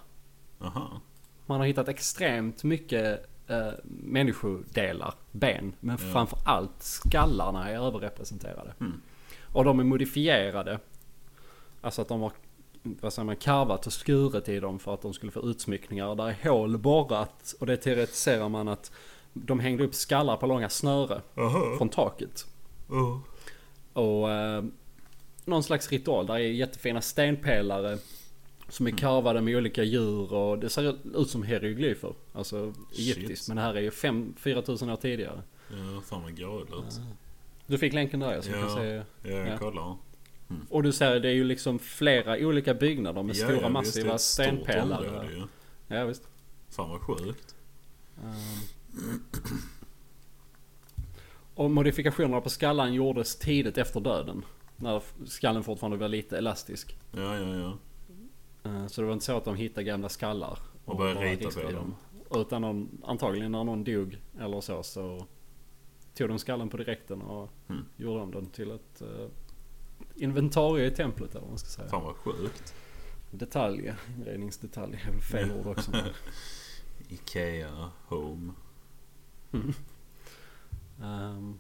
[0.62, 1.02] Aha.
[1.45, 5.73] Man har hittat extremt mycket eh, människodelar, ben.
[5.80, 6.13] Men Ja.
[6.13, 8.73] framför allt skallarna är överrepresenterade.
[8.80, 9.02] Mm.
[9.54, 10.80] Och de är modifierade
[11.82, 12.32] Alltså att de har
[13.02, 16.15] vad säger man, karvat och skurit i dem för att de skulle få utsmyckningar.
[16.15, 18.91] Där är hål borrat och det teoretiserar man att
[19.45, 21.78] de hängde upp skallar på långa snöre Jaha.
[21.78, 22.45] från taket.
[22.89, 23.21] Ja.
[23.93, 24.63] Och eh,
[25.45, 26.26] någon slags ritual.
[26.28, 27.97] Där är jättefina stenpelare
[28.69, 29.00] som är Mm.
[29.00, 32.13] karvade med olika djur och det ser ut som hieroglyfer.
[32.34, 33.47] Alltså egyptiskt.
[33.47, 33.91] Men det här är ju
[34.38, 35.41] 4 tusen år tidigare.
[35.69, 37.00] Ja, fan vad galet.
[37.67, 38.62] Du fick länken där så Ja.
[38.62, 38.86] kan se.
[38.86, 39.58] Ja, jag Ja.
[39.58, 39.95] kollar.
[40.69, 44.17] Och du ser det är ju liksom flera olika byggnader med Ja, stora ja, massiva
[44.17, 45.47] stenpelare.
[45.88, 46.23] Ja visst.
[46.69, 47.56] Fan vad sjukt.
[48.23, 48.34] Um,
[51.55, 54.45] och modifikationerna på skallan gjordes tidigt efter döden.
[54.75, 56.97] När skallen fortfarande var lite elastisk.
[57.12, 57.77] Ja, ja, ja.
[58.69, 60.60] Eh, Så det var inte så att de hittade gamla skallar.
[60.86, 61.95] Och började bara rita på dem.
[62.36, 65.25] Utan någon, antagligen när någon dog eller så så
[66.13, 67.86] tog de skallen på direkten och Mm.
[67.97, 69.27] gjorde om den till ett uh,
[70.15, 71.88] inventarie i templet eller vad man ska säga.
[71.89, 72.73] Fan vad sjukt.
[73.31, 75.91] Detalj, inredningsdetalj är väl fel ord också.
[77.10, 78.53] Ikea Home.
[81.04, 81.60] Ehm,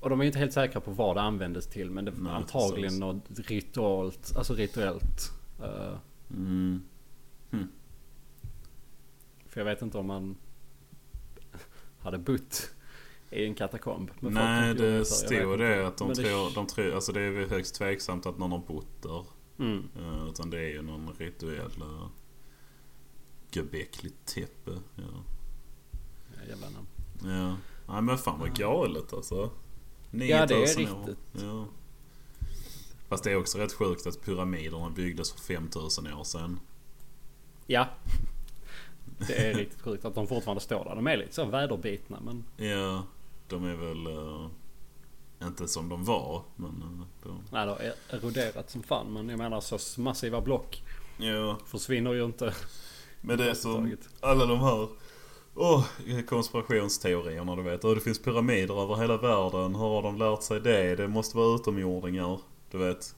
[0.00, 2.82] och de är inte helt säkra på vad det användes till men det var antagligen
[2.82, 3.00] precis.
[3.00, 5.32] något ritualt, alltså rituellt.
[5.62, 5.96] eh,
[6.30, 6.82] Mm.
[9.46, 10.36] för jag vet inte om man
[12.00, 12.70] hade bott
[13.30, 14.10] i en katakomb.
[14.20, 17.74] Nej, det stod det att de Men tror, de tror, alltså det är väl högst
[17.74, 19.24] tveksamt att någon har bott där.
[19.58, 19.88] Mm.
[19.98, 22.06] Eh, utan det är ju någon rituell uh,
[23.52, 24.70] göbäckligt täppe.
[24.96, 25.02] Ja.
[26.36, 26.86] Ja, jävla namn.
[27.24, 27.56] Ja.
[27.86, 29.50] Nej men fan vad galet alltså.
[30.10, 31.06] Ja, det är 9000 år.
[31.06, 31.18] riktigt.
[31.32, 31.66] Ja.
[33.08, 36.60] Fast det är också rätt sjukt att pyramiderna byggdes för 5000 år sedan.
[37.66, 37.88] Ja.
[39.18, 40.94] Det är riktigt sjukt att de fortfarande står där.
[40.94, 42.44] De är lite så väderbitna men...
[42.56, 43.02] Ja,
[43.48, 44.46] de är väl uh,
[45.42, 46.42] inte som de var.
[46.56, 49.12] Men uh, de, Nej, det har eroderat som fan.
[49.12, 50.82] Men jag menar så massiva block
[51.18, 51.58] ja.
[51.66, 52.54] försvinner ju inte.
[53.20, 54.88] Men det är som alla de här
[55.62, 55.84] Åh,
[56.28, 57.84] konspirationsteorierna du vet.
[57.84, 59.74] Och det finns pyramider över hela världen.
[59.74, 60.96] Hur har de lärt sig det?
[60.96, 62.40] Det måste vara utomjordingar.
[62.70, 63.14] Du vet.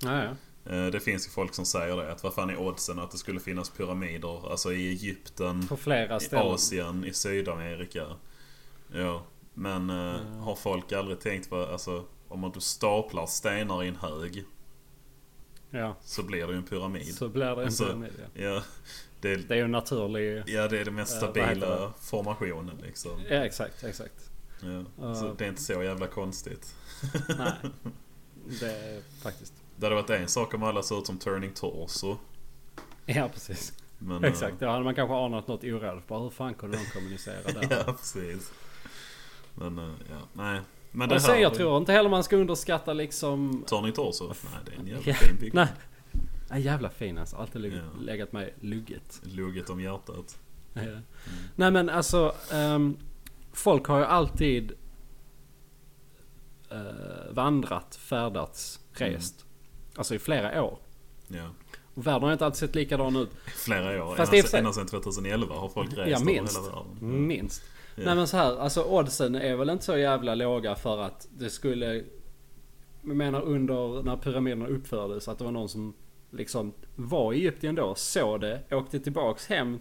[0.00, 0.30] Ja, ja.
[0.72, 2.12] Eh, Det finns ju folk som säger det.
[2.12, 4.50] Att vad fan är oddsen att det skulle finnas pyramider?
[4.50, 6.36] Alltså i Egypten, i.
[6.54, 8.04] Asien, i Sydamerika.
[8.94, 9.22] Ja.
[9.54, 10.38] Men eh, Mm.
[10.38, 14.44] har folk aldrig tänkt på, alltså om man du staplar stenar i en hög.
[15.70, 15.96] Ja.
[16.02, 17.14] Så blir det ju en pyramid.
[17.14, 18.42] Så blir det en Så- pyramid ja.
[18.42, 18.62] Ja,
[19.20, 20.42] det, Det är ju en naturlig...
[20.46, 23.20] ja, det är den mest heter stabila formationen liksom.
[23.30, 24.30] Ja exakt, exakt.
[24.96, 26.74] Ja, så det är inte så jävla konstigt.
[27.38, 27.52] Nej.
[28.60, 29.52] Det är faktiskt...
[29.76, 32.16] Det hade varit en sak om alla såg ut som Turning Torso.
[33.06, 33.72] Ja precis.
[33.98, 34.60] Men, eh, Exakt.
[34.60, 36.02] Då hade man kanske anat något orädd.
[36.08, 37.66] Bara hur fan kunde de kommunicera där?
[37.86, 38.52] Ja, precis.
[39.54, 40.60] Men, eh, ja, nej.
[40.90, 41.40] Men det Och sen här...
[41.42, 43.64] jag tror inte heller man ska underskatta liksom...
[43.68, 44.24] Turning Torso?
[44.26, 45.68] Nej, det är en jävla fin byggnad.
[45.68, 45.76] Nej.
[46.50, 47.36] Nej jävla fin alltså.
[47.36, 48.00] Alltid leg- Ja.
[48.04, 49.20] legat mig lugget.
[49.24, 50.38] Lugget om hjärtat.
[50.74, 50.80] Ja.
[50.82, 51.00] Mm.
[51.56, 52.34] Nej men alltså.
[52.52, 52.96] ehm,
[53.52, 54.72] folk har ju alltid
[56.70, 59.44] eh, vandrat, färdats, rest.
[59.96, 60.78] Alltså i flera år.
[61.28, 61.48] Ja.
[61.94, 63.30] Och världen har inte alltid sett likadan ut.
[63.46, 64.16] Flera år.
[64.16, 66.56] Fast ända, sig- ända sedan 2011 har folk rest Ja över minst.
[66.58, 67.26] hela världen.
[67.26, 67.62] Minst.
[67.96, 68.02] Ja.
[68.04, 71.50] Nej men så här, alltså oddsen är väl inte så jävla låga för att det
[71.50, 71.94] skulle...
[73.02, 75.94] Jag menar under när pyramiderna uppfördes att det var någon som
[76.30, 79.78] liksom var i Egypten då, såg det, åkte tillbaks hem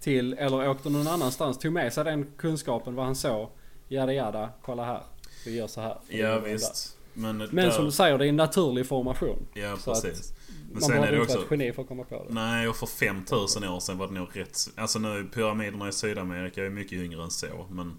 [0.00, 3.50] till, eller åkte någon annanstans, tog med sig den kunskapen vad han såg.
[3.88, 5.02] Jada jada, kolla här.
[5.44, 5.98] Vi gör så här.
[6.08, 6.98] Ja visst.
[7.14, 9.46] Men, Men där, som du säger, det är en naturlig formation.
[9.54, 10.32] Ja precis.
[10.72, 11.54] Men Man behöver det inte vara också...
[11.54, 12.34] ett geni för att komma på det.
[12.34, 14.58] Nej, och för 5000 år sedan var det nog rätt...
[14.76, 17.66] Alltså nu pyramiderna i Sydamerika är mycket yngre än så.
[17.70, 17.98] Men...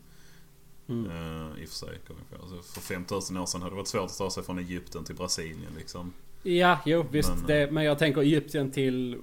[0.89, 1.11] Mm.
[1.11, 2.45] eh, I och för sig, kommer jag på.
[2.45, 5.15] Alltså, för 5000 år sedan hade det varit svårt att ta sig från Egypten till
[5.15, 6.13] Brasilien liksom.
[6.45, 7.29] Ja, jo visst.
[7.35, 9.17] Men, det, men jag tänker Egypten till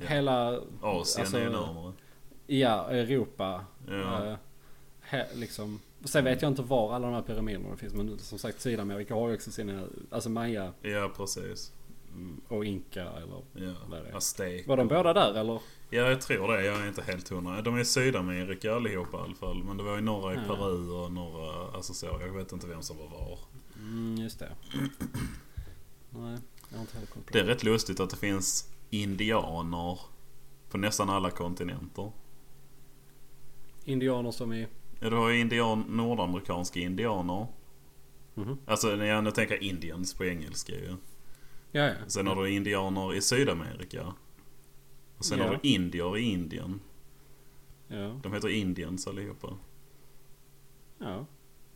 [0.00, 0.06] Ja.
[0.06, 0.60] hela...
[0.80, 1.92] Asien alltså, är närmare.
[2.46, 3.64] Ja, Europa.
[3.88, 4.26] Ja.
[4.26, 4.36] Eh,
[5.00, 5.80] he, liksom.
[6.04, 7.94] Sen vet jag inte var alla de här pyramiderna finns.
[7.94, 9.84] Men som sagt Sydamerika har ju också sina...
[10.10, 11.72] Alltså Maya Ja, precis.
[12.12, 13.42] mm, och Inka eller...
[13.52, 13.72] Ja.
[13.90, 14.16] Där är.
[14.16, 14.66] Aztek.
[14.68, 15.60] Var de båda där eller?
[15.90, 16.64] Ja, jag tror det.
[16.64, 17.62] Jag är inte helt hundra.
[17.62, 19.64] De är i Sydamerika allihopa i alla fall.
[19.64, 20.54] Men det var ju några i Ja.
[20.56, 21.68] Peru och några...
[21.74, 22.06] Alltså så.
[22.06, 23.38] Jag vet inte vem som var var.
[23.78, 24.48] Mm, just det.
[26.16, 26.38] Nej,
[26.70, 29.98] jag har inte heller koll på Det är rätt lustigt att det finns indianer
[30.70, 32.12] på nästan alla kontinenter.
[33.84, 34.68] Indianer som är...
[35.00, 37.46] Ja, du har ju indian, nordamerikanska indianer.
[38.34, 38.58] Mhm.
[38.66, 40.96] Alltså, ja, nu tänker jag indians på engelska ju.
[41.72, 41.94] Ja, ja.
[42.06, 44.14] Sen har du indianer i Sydamerika.
[45.18, 45.44] Och sen Ja.
[45.44, 46.80] har du indier i Indien.
[47.88, 49.48] Ja, De heter indians allihopa.
[50.98, 51.26] ja.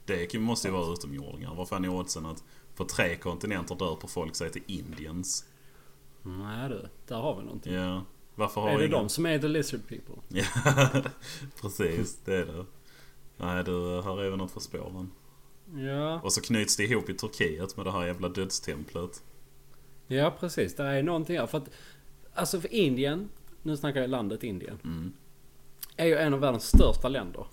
[0.05, 1.55] Det måste ju vara utomjordingar.
[1.55, 2.45] Vad fan är oddsen att
[2.79, 5.45] på tre kontinenter döper folk sig till Indians?
[6.23, 7.75] Nej du, där har vi någonting.
[7.75, 8.05] Ja.
[8.35, 8.99] Varför har är det ingen...
[8.99, 10.15] de som är the lizard people?
[10.29, 10.45] Ja,
[11.61, 12.19] precis.
[12.25, 12.65] Det är det.
[13.37, 15.11] Nej du, här är vi något för spåren.
[15.75, 19.23] Ja, Och så knyts det ihop i Turkiet med det här jävla dödstemplet.
[20.07, 20.75] ja precis.
[20.77, 21.47] Det är någonting här.
[21.47, 21.69] För att,
[22.35, 23.29] alltså för Indien,
[23.63, 24.79] nu snackar jag landet Indien.
[24.85, 25.13] Mm.
[25.97, 27.47] Är ju en av världens största länder.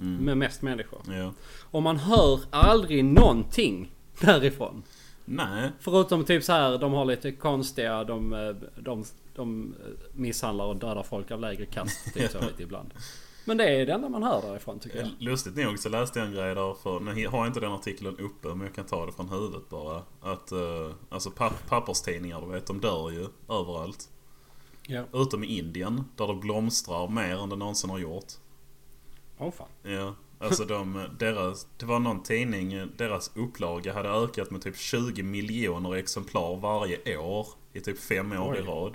[0.00, 0.16] Mm.
[0.16, 1.00] Med mest människor.
[1.06, 1.32] Ja.
[1.60, 4.82] Och man hör aldrig någonting därifrån.
[5.24, 5.70] Nej.
[5.80, 9.74] Förutom typ så här, de har lite konstiga, de, eh, de, de
[10.12, 12.14] misshandlar och dödar folk av lägre kast.
[12.14, 12.94] Typ så lite ibland.
[13.44, 15.08] Men det är det enda man hör därifrån tycker jag.
[15.18, 18.18] Lustigt nog så läste jag en grej där för, nu har jag inte den artikeln
[18.18, 20.02] uppe men jag kan ta det från huvudet bara.
[20.20, 24.08] Att uh, alltså papp, papperstidningar du vet, de dör ju överallt.
[24.86, 25.04] Ja.
[25.12, 28.32] Utom i Indien där det blomstrar mer än det någonsin har gjort.
[29.38, 29.68] Åh fan.
[29.82, 35.22] Ja, alltså de, deras, det var någon tidning, deras upplaga hade ökat med typ 20
[35.22, 38.66] miljoner exemplar varje år i typ fem år i Oj.
[38.66, 38.92] rad.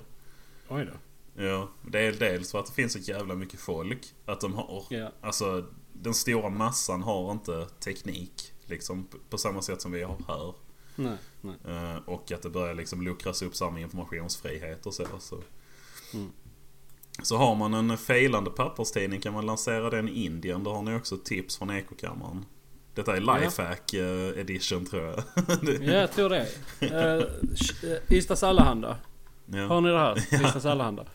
[0.67, 1.43] Oj då.
[1.43, 4.13] Ja, det är dels för att det finns så jävla mycket folk.
[4.25, 5.11] Att de har, Ja.
[5.21, 8.53] alltså den stora massan har inte teknik.
[8.65, 10.53] Liksom på samma sätt som vi har här.
[10.95, 11.55] Nej, nej.
[11.67, 15.05] Eh, och att det börjar liksom luckras upp samma informationsfrihet och så.
[15.19, 15.39] Så.
[16.13, 16.31] Mm.
[17.23, 20.63] Så har man en failande papperstidning kan man lansera den i Indien.
[20.63, 22.45] Då har ni också tips från Ekokammaren.
[22.93, 25.15] Detta är Lifehack eh, edition tror jag.
[25.81, 26.47] Ja, jag tror det.
[26.81, 27.23] Uh,
[28.09, 28.97] Ystads Allehanda.
[29.51, 29.79] Hör ja.
[29.79, 30.17] ni det här?
[30.45, 31.05] Ystads Allehanda.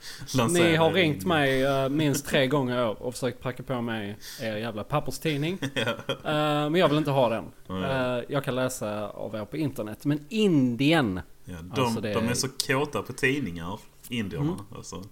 [0.50, 4.16] Ni har ringt mig eh, minst tre gånger i år och försökt pracka på mig
[4.40, 5.58] er jävla papperstidning.
[5.62, 5.84] Eh,
[6.24, 7.44] men jag vill inte ha den.
[7.84, 10.04] Eh, jag kan läsa av er på internet.
[10.04, 11.20] Men Indien.
[11.44, 14.44] Ja, de, Alltså, det de är är- så kåta på tidningar, indierna.
[14.44, 14.56] Mm.
[14.76, 15.04] Alltså.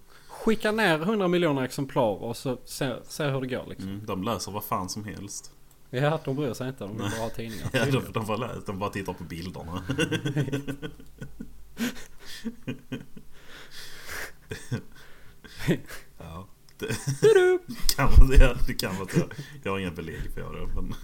[0.45, 3.89] Skicka ner 100 miljoner exemplar och så se, se hur det går liksom.
[3.89, 5.53] Mm, de läser vad fan som helst.
[5.91, 6.85] Ja, de bryr sig inte.
[6.85, 7.71] De vill bara ha tidningar.
[7.73, 9.83] Ja, de, de, bara läser, de bara tittar på bilderna.
[16.19, 16.47] ja.
[16.79, 16.87] Det
[17.97, 18.57] kan man säga.
[18.67, 19.27] Det kan man säga.
[19.63, 20.69] Jag har inga belägg på det.
[20.75, 20.95] Men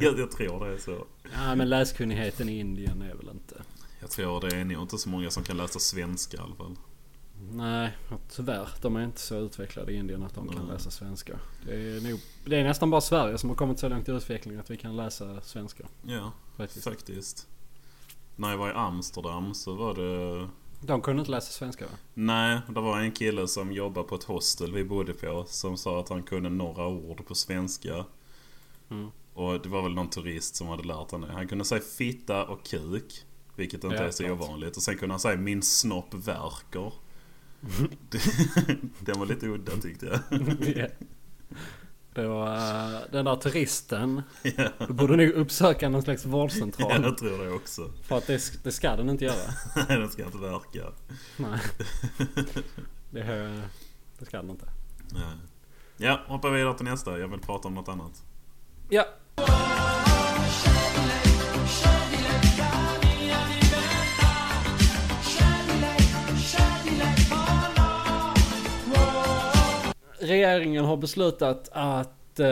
[0.00, 1.06] jag, jag tror det är så.
[1.32, 3.62] Ja, men läskunnigheten i Indien är väl inte...
[4.00, 6.76] Jag tror det är nog inte så många som kan läsa svenska i alla fall.
[7.52, 7.96] Nej,
[8.28, 8.68] tyvärr.
[8.82, 10.72] De är inte så utvecklade i Indien att de kan Nej.
[10.72, 11.38] läsa svenska.
[11.66, 14.60] Det är, nog, det är nästan bara Sverige som har kommit så långt i utvecklingen
[14.60, 15.84] att vi kan läsa svenska.
[16.02, 16.84] Ja, Faktiskt.
[16.84, 17.48] faktiskt.
[18.36, 20.48] När jag var i Amsterdam så var det...
[20.80, 21.90] De kunde inte läsa svenska va?
[22.14, 26.00] Nej, det var en kille som jobbade på ett hostel vi bodde på som sa
[26.00, 28.04] att han kunde några ord på svenska.
[28.90, 29.10] Mm.
[29.34, 31.34] Och det var väl någon turist som hade lärt honom det.
[31.34, 33.24] Han kunde säga fitta och kuk.
[33.56, 34.40] Vilket inte Ja, är så klart.
[34.40, 34.76] ovanligt.
[34.76, 36.92] Och sen kunde han säga min snopp värker.
[39.00, 40.18] Den var lite udda tyckte jag.
[40.76, 40.86] Ja.
[42.14, 44.22] Det var eh, den där turisten.
[44.42, 47.02] ja, Du borde nog uppsöka någon slags vårdcentral.
[47.02, 47.92] jag tror det också.
[48.02, 49.52] För att det, det ska den inte göra.
[49.88, 50.92] Nej, den ska inte verka.
[51.36, 51.60] Nej.
[53.10, 53.62] Det,
[54.18, 54.66] det ska den inte.
[55.12, 55.36] Nej.
[55.96, 57.18] Ja, hoppa vidare till nästa.
[57.18, 58.22] Jag vill prata om något annat.
[58.88, 59.04] Ja.
[70.26, 72.46] Regeringen har beslutat att eh,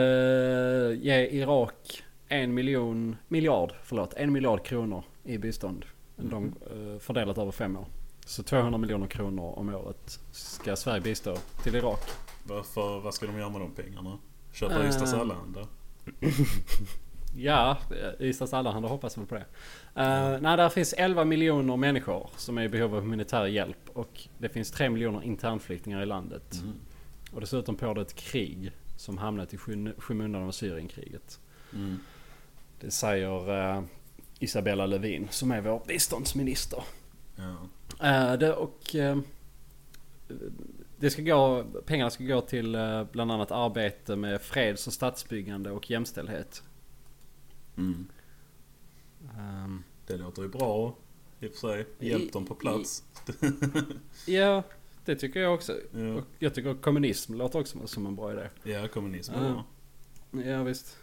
[1.01, 5.85] ge Irak en miljon, miljard, förlåt, en miljard kronor i bistånd.
[6.15, 7.85] De, eh, fördelat över fem år.
[8.25, 11.99] Så 200 miljoner kronor om året ska Sverige bistå till Irak.
[12.43, 14.17] Varför, vad ska de göra med de pengarna?
[14.51, 14.89] Köpa Eh.
[14.89, 15.67] Ystads Allehanda?
[17.37, 17.77] Ja,
[18.19, 19.45] Ystads Allehanda hoppas väl på det.
[20.01, 23.89] Uh, nej, där finns 11 miljoner människor som är i behov av humanitär hjälp.
[23.93, 26.55] Och det finns 3 miljoner internflyktingar i landet.
[26.61, 26.73] Mm.
[27.35, 31.39] Och dessutom pågår det ett krig som hamnat i skym- skymundan av Syrienkriget.
[31.73, 31.99] Mm.
[32.79, 33.83] Det säger eh,
[34.39, 36.83] Isabella Lövin som är vår biståndsminister.
[37.35, 37.57] Ja.
[38.07, 39.17] Eh, det, och eh,
[40.97, 45.71] det ska gå, pengarna ska gå till eh, bland annat arbete med freds och stadsbyggande
[45.71, 46.63] och jämställdhet.
[47.77, 48.07] Mm.
[49.37, 50.95] Ehm, Det låter ju bra
[51.39, 51.85] i och för sig.
[51.99, 53.03] Hjälp I- dem på plats.
[54.27, 54.63] Ja,
[55.05, 55.73] det tycker jag också.
[55.91, 58.49] Ja, Och jag tycker att kommunism låter också som en bra idé.
[58.63, 59.63] ja kommunism är Ja.
[60.31, 60.43] bra.
[60.43, 60.97] Ja, visst.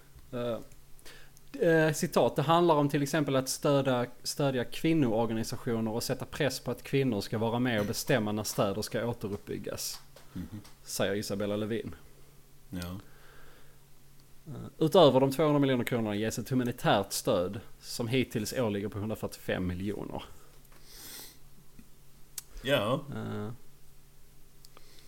[1.60, 2.36] Eh, citat.
[2.36, 7.20] Det handlar om till exempel att stödja, stödja kvinnoorganisationer och sätta press på att kvinnor
[7.20, 10.00] ska vara med och bestämma när städer ska återuppbyggas.
[10.32, 10.60] Mhm.
[10.82, 11.94] Säger Isabella Lövin.
[12.70, 12.98] Ja.
[14.46, 18.98] Eh, Utöver de 200 miljoner kronorna ges ett humanitärt stöd som hittills år ligger på
[18.98, 20.22] 145 miljoner.
[22.62, 23.00] ja,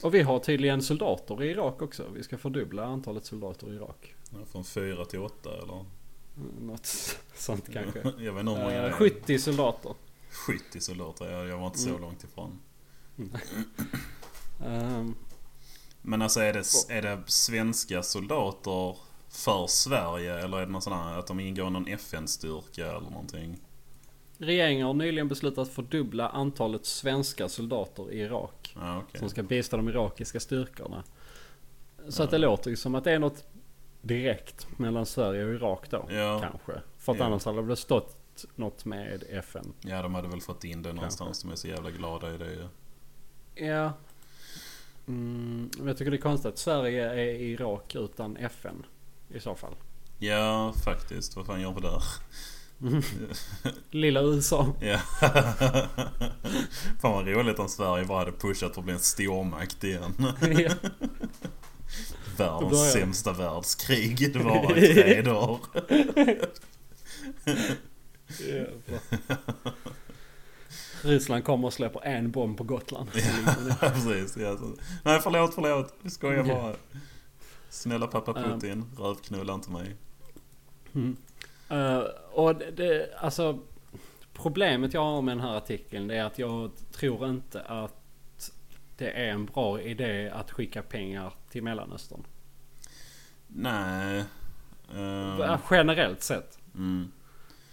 [0.05, 2.05] Och vi har tydligen soldater i Irak också.
[2.15, 4.15] Vi ska fördubbla antalet soldater i Irak.
[4.31, 5.85] Ja, från fyra till åtta eller?
[6.61, 6.87] Något
[7.35, 7.99] sånt kanske.
[8.19, 8.93] Jag vet inte hur många det Eh, är.
[8.93, 9.95] 70 soldater.
[10.47, 12.01] 70 soldater, jag, jag var inte så Mm.
[12.01, 12.61] långt ifrån.
[14.65, 15.15] Ehm,
[16.03, 18.97] Men alltså är det, är det svenska soldater
[19.29, 23.11] för Sverige eller är det någon sån här att de ingår i någon FN-styrka eller
[23.11, 23.61] någonting?
[24.39, 28.77] Regeringen har nyligen beslutat fördubbla antalet svenska soldater i Irak.
[28.81, 29.19] Ja, okej.
[29.21, 31.05] Som ska bistå de irakiska styrkorna.
[32.09, 32.25] Så Ja.
[32.25, 33.45] att det låter ju som att det är något
[34.03, 36.07] direkt mellan Sverige och Irak då.
[36.11, 36.41] Ja.
[36.51, 36.73] Kanske.
[36.99, 37.25] För att Ja.
[37.25, 38.17] annars hade det stått
[38.55, 39.73] något med FN.
[39.81, 41.43] Ja, de hade väl fått in det någonstans.
[41.43, 42.69] De är så jävla glada i det ju.
[43.67, 43.93] Ja.
[45.09, 48.87] Mm, jag tycker det är konstigt att Sverige är i Irak utan FN.
[49.29, 49.75] I så fall.
[50.19, 51.37] Ja, faktiskt.
[51.37, 52.03] Vad fan gör vi där?
[53.91, 54.73] Lilla USA.
[54.81, 54.99] Ja.
[57.01, 60.13] Fan vad roligt om Sverige bara hade pushat för att bli en stormakt igen.
[60.59, 60.73] Ja.
[62.37, 64.33] Världens sämsta världskrig.
[64.33, 65.61] Det var i tre dagar.
[71.03, 73.09] Ryssland kommer och släpper en bomb på Gotland.
[73.15, 74.37] Ja, precis.
[74.37, 74.59] Ja.
[75.03, 75.95] Nej, förlåt, förlåt.
[76.03, 76.55] Vi skojar Ja.
[76.55, 76.75] bara.
[77.71, 78.61] Snälla pappa Um.
[78.61, 79.97] Putin, rövknulla inte mig.
[80.95, 81.17] Mm.
[81.75, 81.99] Eh,
[82.33, 83.61] och det, det, alltså
[84.35, 88.53] Problemet jag har med den här artikeln det är att jag tror inte att
[88.97, 92.25] det är en bra idé att skicka pengar till Mellanöstern.
[93.47, 94.25] Nej.
[94.95, 95.59] Uh.
[95.71, 96.59] Generellt sett.
[96.75, 97.13] mm.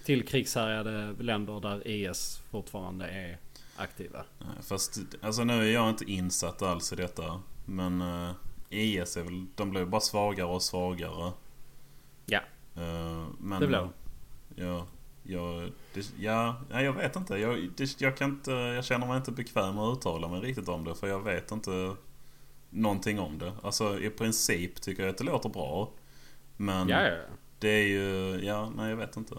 [0.03, 3.37] Till krigshärjade länder där IS fortfarande är
[3.75, 4.25] aktiva.
[4.39, 7.41] Nej, Fast alltså nu är jag inte insatt alls i detta.
[7.65, 8.31] Men uh,
[8.69, 11.31] IS är väl, de blir bara svagare och svagare.
[12.25, 12.41] Ja.
[12.75, 13.89] Eh, men, Det de.
[14.55, 14.85] Ja,
[15.23, 17.37] jag, det, ja, nej, jag vet inte.
[17.37, 18.51] Jag, det, jag, kan inte.
[18.51, 20.95] jag känner mig inte bekväm att uttala mig riktigt om det.
[20.95, 21.95] För jag vet inte
[22.69, 23.53] någonting om det.
[23.63, 25.89] Alltså i princip tycker jag att det låter bra.
[26.57, 27.17] Men Ja, ja,
[27.59, 29.35] det är ju, ja, nej jag vet inte.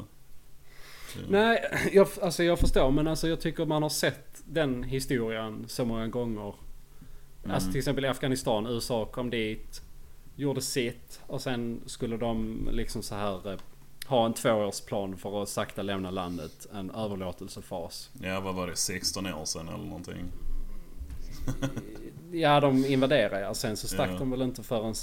[1.28, 1.60] Nej,
[1.92, 6.08] jag, alltså jag förstår men alltså jag tycker man har sett den historien så många
[6.08, 6.54] gånger.
[7.44, 7.72] Alltså Mm.
[7.72, 9.82] till exempel i Afghanistan, USA kom dit,
[10.36, 13.58] gjorde sitt och sen skulle de liksom så här eh,
[14.06, 16.66] ha en tvåårsplan för att sakta lämna landet.
[16.72, 18.10] En överlåtelsefas.
[18.22, 18.76] Ja, vad var det?
[18.76, 20.24] 16 år sedan eller någonting?
[22.32, 23.54] Ja, de invaderade ja.
[23.54, 24.18] Sen så stack Ja.
[24.18, 24.94] de väl inte förrän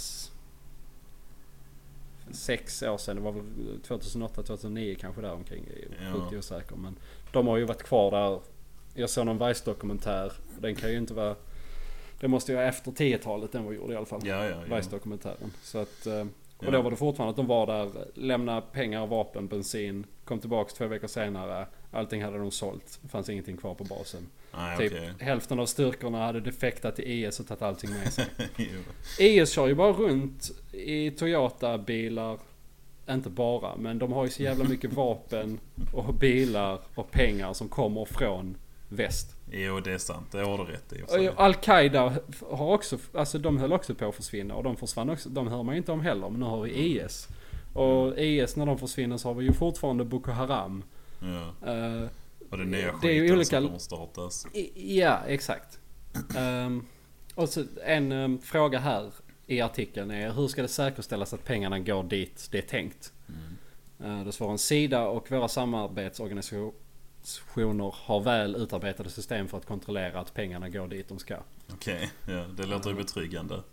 [2.32, 3.16] sex år sedan.
[3.16, 3.44] Det var väl
[3.88, 5.66] 2008, 2009 kanske där omkring.
[5.68, 6.14] Jag är Ja.
[6.14, 6.76] sjukt osäker.
[6.76, 6.96] Men
[7.32, 8.40] de har ju varit kvar där.
[8.94, 10.34] Jag såg någon Vice-dokumentär.
[10.60, 11.36] Den kan ju inte vara...
[12.20, 14.22] Det måste ju vara efter 10-talet den var gjord i alla fall.
[14.24, 14.76] Ja, ja, ja.
[14.76, 15.52] Vice-dokumentären.
[15.64, 16.06] Så att...
[16.06, 16.26] eh,
[16.58, 16.72] Och Ja.
[16.72, 20.06] då var det fortfarande att de var där, lämnade pengar, vapen, bensin.
[20.26, 21.68] Kom tillbaks två veckor senare.
[21.92, 23.00] Allting hade de sålt.
[23.02, 24.28] Det fanns ingenting kvar på basen.
[24.56, 25.14] Nej, Typ okej.
[25.20, 28.26] hälften av styrkorna hade defektat till IS och tagit allting med sig.
[29.20, 32.38] IS kör ju bara runt i Toyota-bilar.
[33.10, 35.60] Inte bara, men de har ju så jävla mycket vapen
[35.94, 38.58] och bilar och pengar som kommer från
[38.90, 39.36] väst.
[39.52, 40.32] Jo, det är sant.
[40.32, 41.30] Det har du rätt i.
[41.36, 42.14] Al-Qaida
[42.50, 45.30] har också, alltså de höll också på att försvinna och de försvann också.
[45.30, 47.28] De hör man ju inte om heller, men nu har vi IS.
[47.74, 50.84] Och IS när de försvinner så har vi ju fortfarande Boko Haram.
[51.20, 51.72] Ja.
[51.74, 52.08] Eh,
[52.50, 54.48] Och det nya det är ju skiten olika- som kommer startas.
[54.76, 55.80] Ja, exakt.
[56.38, 56.86] Ehm,
[57.36, 59.12] och så en ehm, fråga här
[59.48, 63.14] i artikeln är hur ska det säkerställas att pengarna går dit det är tänkt?
[64.06, 66.72] Uh, det svarar en sida och våra samarbetsorganisationer
[67.94, 71.38] har väl utarbetade system för att kontrollera att pengarna går dit de ska.
[71.74, 73.64] Okej, ja, det låter ju betryggande.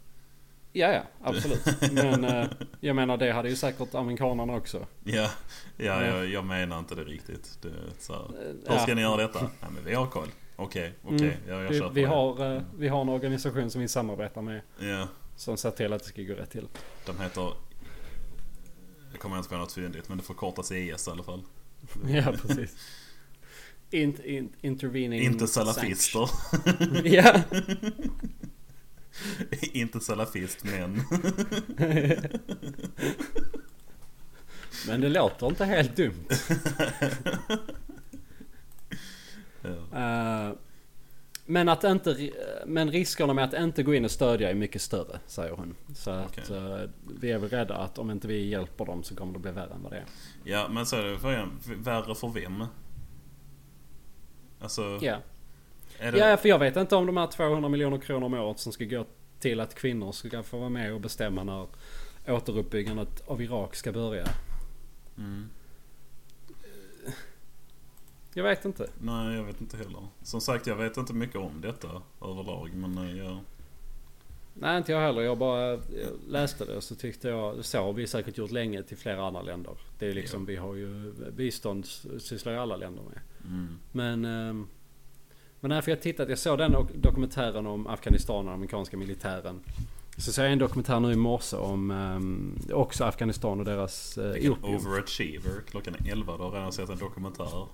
[0.72, 1.92] Ja, ja, absolut.
[1.92, 2.46] Men eh,
[2.80, 4.86] jag menar det hade ju säkert amerikanerna också.
[5.04, 5.30] Ja, ja
[5.76, 6.04] Ja.
[6.06, 7.58] jag, jag menar inte det riktigt.
[7.62, 8.94] Det, så här, Eh, hur ska ja.
[8.94, 9.40] ni göra detta?
[9.40, 10.28] Nej, men vi har koll.
[10.56, 11.38] Okej, okej.
[11.48, 11.48] Mm.
[11.48, 14.60] Ja, jag Vi, vi, har, eh, vi har en organisation som vi samarbetar med.
[14.78, 16.68] Ja, Som ser till att det ska gå rätt till.
[17.06, 17.52] de heter...
[19.12, 21.42] Jag kommer inte på något fyndigt, men det förkortas IS i alla fall.
[22.06, 22.76] Ja, precis.
[23.96, 26.30] Int, int, intervening Inte salafister.
[27.04, 27.42] ja.
[29.72, 31.02] inte salafist, men...
[34.88, 36.24] Men det låter inte helt dumt.
[39.62, 40.48] ja.
[40.48, 40.52] Eh,
[41.46, 42.30] men att inte,
[42.66, 45.74] men riskerna med att inte gå in och stödja är mycket större, säger hon.
[45.94, 46.56] Så att Okej.
[46.56, 46.90] eh,
[47.20, 49.74] vi är väl rädda att om inte vi hjälper dem så kommer det bli värre
[49.74, 50.04] än vad det är.
[50.44, 52.64] ja, men så är det för värre för vem?
[54.60, 55.18] Alltså, Ja.
[55.98, 56.18] det...
[56.18, 58.84] ja, för jag vet inte om de här 200 miljoner kronor om året som ska
[58.84, 59.04] gå
[59.38, 61.66] till att kvinnor ska få vara med och bestämma när
[62.28, 64.28] återuppbyggandet av Irak ska börja.
[65.18, 65.48] Mm.
[68.34, 68.90] Jag vet inte.
[69.00, 70.06] Nej, jag vet inte heller.
[70.22, 73.38] Som sagt, jag vet inte mycket om detta överlag, men eh, jag...
[74.60, 75.22] Nej inte jag heller.
[75.22, 75.78] Jag bara
[76.28, 79.42] läste det och så tyckte jag, så har vi säkert gjort länge till flera andra
[79.42, 79.72] länder.
[79.98, 81.86] Det är liksom, vi har ju bistånd
[82.18, 83.20] sysslar ju alla länder med.
[83.44, 83.78] Mm.
[83.92, 84.66] Men, ehm,
[85.60, 89.60] men för jag tittat, jag såg den dok- dokumentären om Afghanistan och den amerikanska militären.
[90.18, 94.24] Så såg jag en dokumentär nu i morse om ehm, också Afghanistan och deras uh,
[94.32, 95.52] Vilken overachiever.
[95.70, 97.48] Klockan är 11, du har redan sett en dokumentär.
[97.52, 97.68] Ja,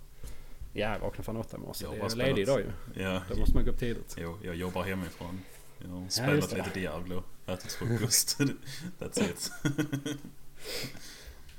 [0.72, 1.85] jag vaknade fan åtta i morse.
[1.85, 3.03] Jag Det är ledig idag ju.
[3.03, 4.16] Ja, Då måste man gå upp tidigt.
[4.18, 5.39] jo, jag jobbar hemifrån.
[5.85, 6.57] Jag har spelat det.
[6.57, 8.39] lite Diablo, ätit frukost.
[8.99, 9.53] That's it.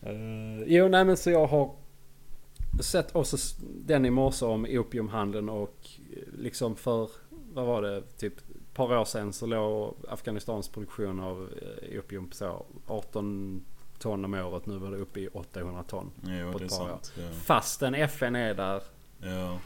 [0.08, 1.76] Uh, jo, nej men så jag har
[2.82, 7.10] sett också den i morse om opiumhandeln och eh, liksom för,
[7.54, 12.30] vad var det, typ ett par år sedan så låg Afghanistans produktion av eh, opium
[12.30, 13.66] på så 18
[14.00, 14.66] ton om året.
[14.66, 16.12] Nu var det uppe i 800 ton.
[16.24, 16.88] Jo, På ett par år.
[16.88, 17.14] sant.
[17.18, 17.30] Ja.
[17.32, 18.84] Fastän FN är där
[19.18, 19.60] Ja.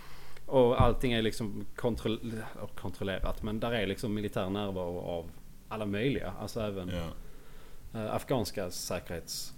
[0.48, 2.42] Och allting är liksom kontroll
[2.76, 3.44] kontrollerat.
[3.44, 5.26] Men där är liksom militär närvaro av
[5.68, 6.34] alla möjliga.
[6.40, 9.54] Alltså även eh, afghanska säkerhets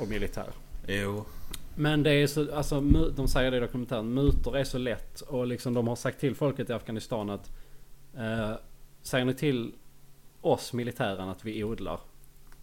[0.00, 0.48] och militär.
[0.86, 1.24] Jo.
[1.76, 2.80] Men det är så, alltså
[3.16, 6.34] de säger det i dokumentären, mutor är så lätt och liksom de har sagt till
[6.34, 7.50] folket i Afghanistan att
[8.16, 8.52] eh,
[9.02, 9.72] Säger ni till
[10.40, 12.00] oss militären att vi odlar,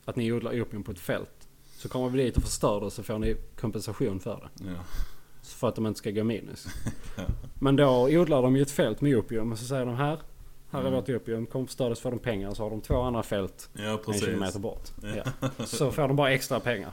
[0.06, 1.48] att ni odlar opium på ett fält.
[1.78, 4.72] Så kommer vi dit och förstör det så får ni kompensation för det.
[4.72, 4.84] Ja.
[5.54, 6.68] För att de inte ska gå minus.
[7.60, 10.20] Men då odlar de ju ett fält med opium och så säger de här,
[10.72, 10.94] här är Mm.
[10.94, 12.54] vårt opium, kom förstöra så får de pengar.
[12.54, 14.26] Så har de två andra fält ja, en precis.
[14.26, 14.90] kilometer bort.
[15.02, 15.24] Ja.
[15.42, 15.66] Ja.
[15.66, 16.92] Så får de bara extra pengar.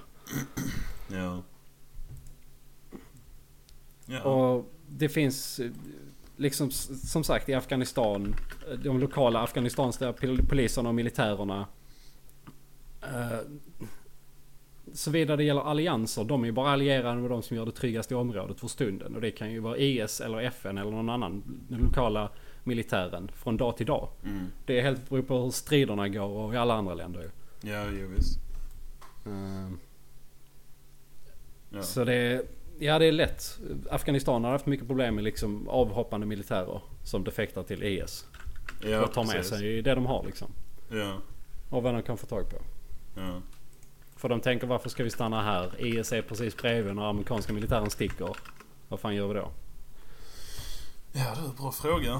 [1.09, 1.43] Ja.
[4.07, 4.23] Ja.
[4.23, 5.71] Och det finns eh,
[6.37, 8.35] liksom som sagt i Afghanistan.
[8.71, 11.67] eh, De lokala afghanistanska pol- poliserna och militärerna.
[14.97, 16.25] Såvida det gäller allianser.
[16.25, 19.15] De är ju bara allierade med de som gör det tryggaste i området för stunden.
[19.15, 21.43] Och det kan ju vara IS eller FN eller någon annan.
[21.69, 22.31] Den lokala
[22.65, 23.31] militären.
[23.35, 24.09] Från dag till dag.
[24.25, 24.47] Mm.
[24.67, 27.31] Det är helt beror på hur striderna går och i alla andra länder ju.
[27.71, 28.39] Ja, jo visst.
[29.27, 29.71] Eh,
[31.71, 31.83] Ja.
[31.83, 32.43] Så det är,
[32.79, 33.59] ja, det är lätt.
[33.91, 38.27] Afghanistan har haft mycket problem med liksom avhoppande militärer som defektar till IS.
[38.85, 39.59] ja, och tar med precis.
[39.59, 40.49] sig det de har liksom.
[40.91, 41.17] Ja.
[41.71, 42.57] Och vad de kan få tag på.
[43.17, 43.43] Ja.
[44.17, 45.81] För de tänker varför ska vi stanna här?
[45.87, 48.37] IS är precis bredvid när amerikanska militären sticker.
[48.89, 49.51] Vad fan gör vi då?
[51.12, 52.12] Ja, det är en bra fråga.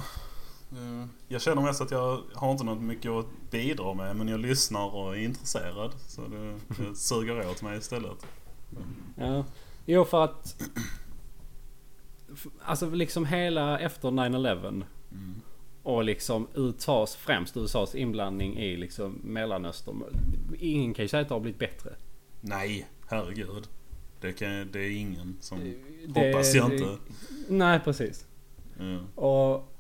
[0.73, 4.41] Eh, Jag känner mest att jag har inte något mycket att bidra med men jag
[4.41, 5.93] lyssnar och är intresserad.
[6.07, 8.27] Så det, det suger åt mig istället.
[9.17, 9.45] Ja.
[9.87, 10.57] Jo för att...
[12.65, 15.41] Alltså liksom hela efter 9-11 Mm.
[15.87, 20.03] Och liksom USAs, främst USAs inblandning i liksom Mellanöstern.
[20.59, 21.91] Ingen kan ju säga att det har blivit bättre.
[22.41, 23.69] Nej, herregud.
[24.21, 25.75] Det, kan, det är ingen som...
[26.07, 26.97] Det- Hoppas jag inte.
[27.49, 28.27] Nej precis.
[28.79, 28.99] Ja.
[29.15, 29.73] Och,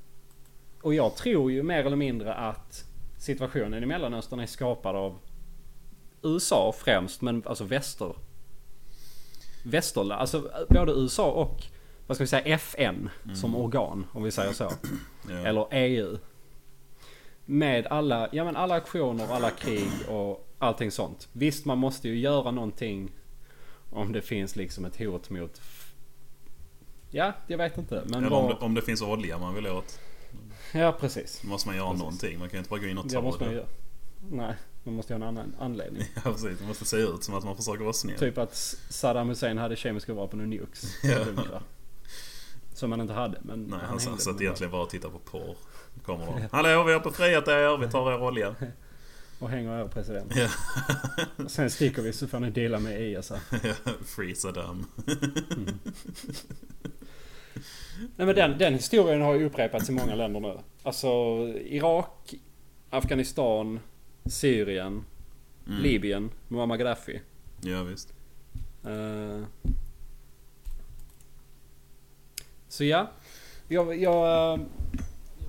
[0.82, 2.84] och jag tror ju mer eller mindre att
[3.18, 5.18] situationen i Mellanöstern är skapad av
[6.22, 8.14] USA främst, men alltså väster.
[9.62, 11.62] Västerland, alltså både USA och
[12.06, 14.72] vad ska vi säga FN som organ om vi säger så.
[15.28, 15.34] Ja.
[15.34, 16.18] Eller EU.
[17.44, 21.28] Med alla, ja men alla aktioner, alla krig och allting sånt.
[21.32, 23.10] Visst man måste ju göra någonting
[23.90, 25.60] om det finns liksom ett hot mot...
[27.10, 28.02] Ja, jag vet inte.
[28.06, 30.00] Men Eller om vad- det, om det finns olja man vill åt.
[30.74, 31.40] Ja precis.
[31.42, 31.98] Då måste man göra Precis.
[32.02, 32.38] någonting.
[32.38, 33.52] Man kan ju inte bara gå in och ta måste det.
[33.54, 33.66] göra.
[34.30, 34.54] Nej,
[34.84, 36.02] man måste ju ha en annan anledning.
[36.14, 38.18] Ja precis, det måste se ut som att man försöker vara snäll.
[38.18, 38.54] Typ att
[38.90, 40.84] Saddam Hussein hade kemiska vapen och nukes.
[41.04, 41.60] Ja.
[42.76, 43.38] Som han inte hade.
[43.42, 45.56] Men Nej, han, han satt egentligen bara och tittade på porr.
[46.02, 46.42] Kommer de.
[46.52, 47.76] Hallå, vi har befriat er.
[47.78, 48.54] Vi tar er olja.
[49.38, 50.32] Och hänger över president.
[50.36, 50.48] Ja.
[51.44, 53.30] Och sen sticker vi så får ni deala med IS.
[53.30, 53.74] här.
[54.04, 54.86] Free Saddam.
[58.16, 60.58] Nej men den, den historien har ju upprepats i många länder nu.
[60.82, 61.08] Alltså
[61.64, 62.34] Irak,
[62.90, 63.80] Afghanistan,
[64.24, 65.04] Syrien,
[65.68, 65.82] Mm.
[65.82, 67.20] Libyen, Muammar Gaddafi.
[67.60, 68.12] Ja visst.
[68.84, 69.42] Eh,
[72.76, 73.10] Så ja.
[73.68, 74.60] Jag, jag eh,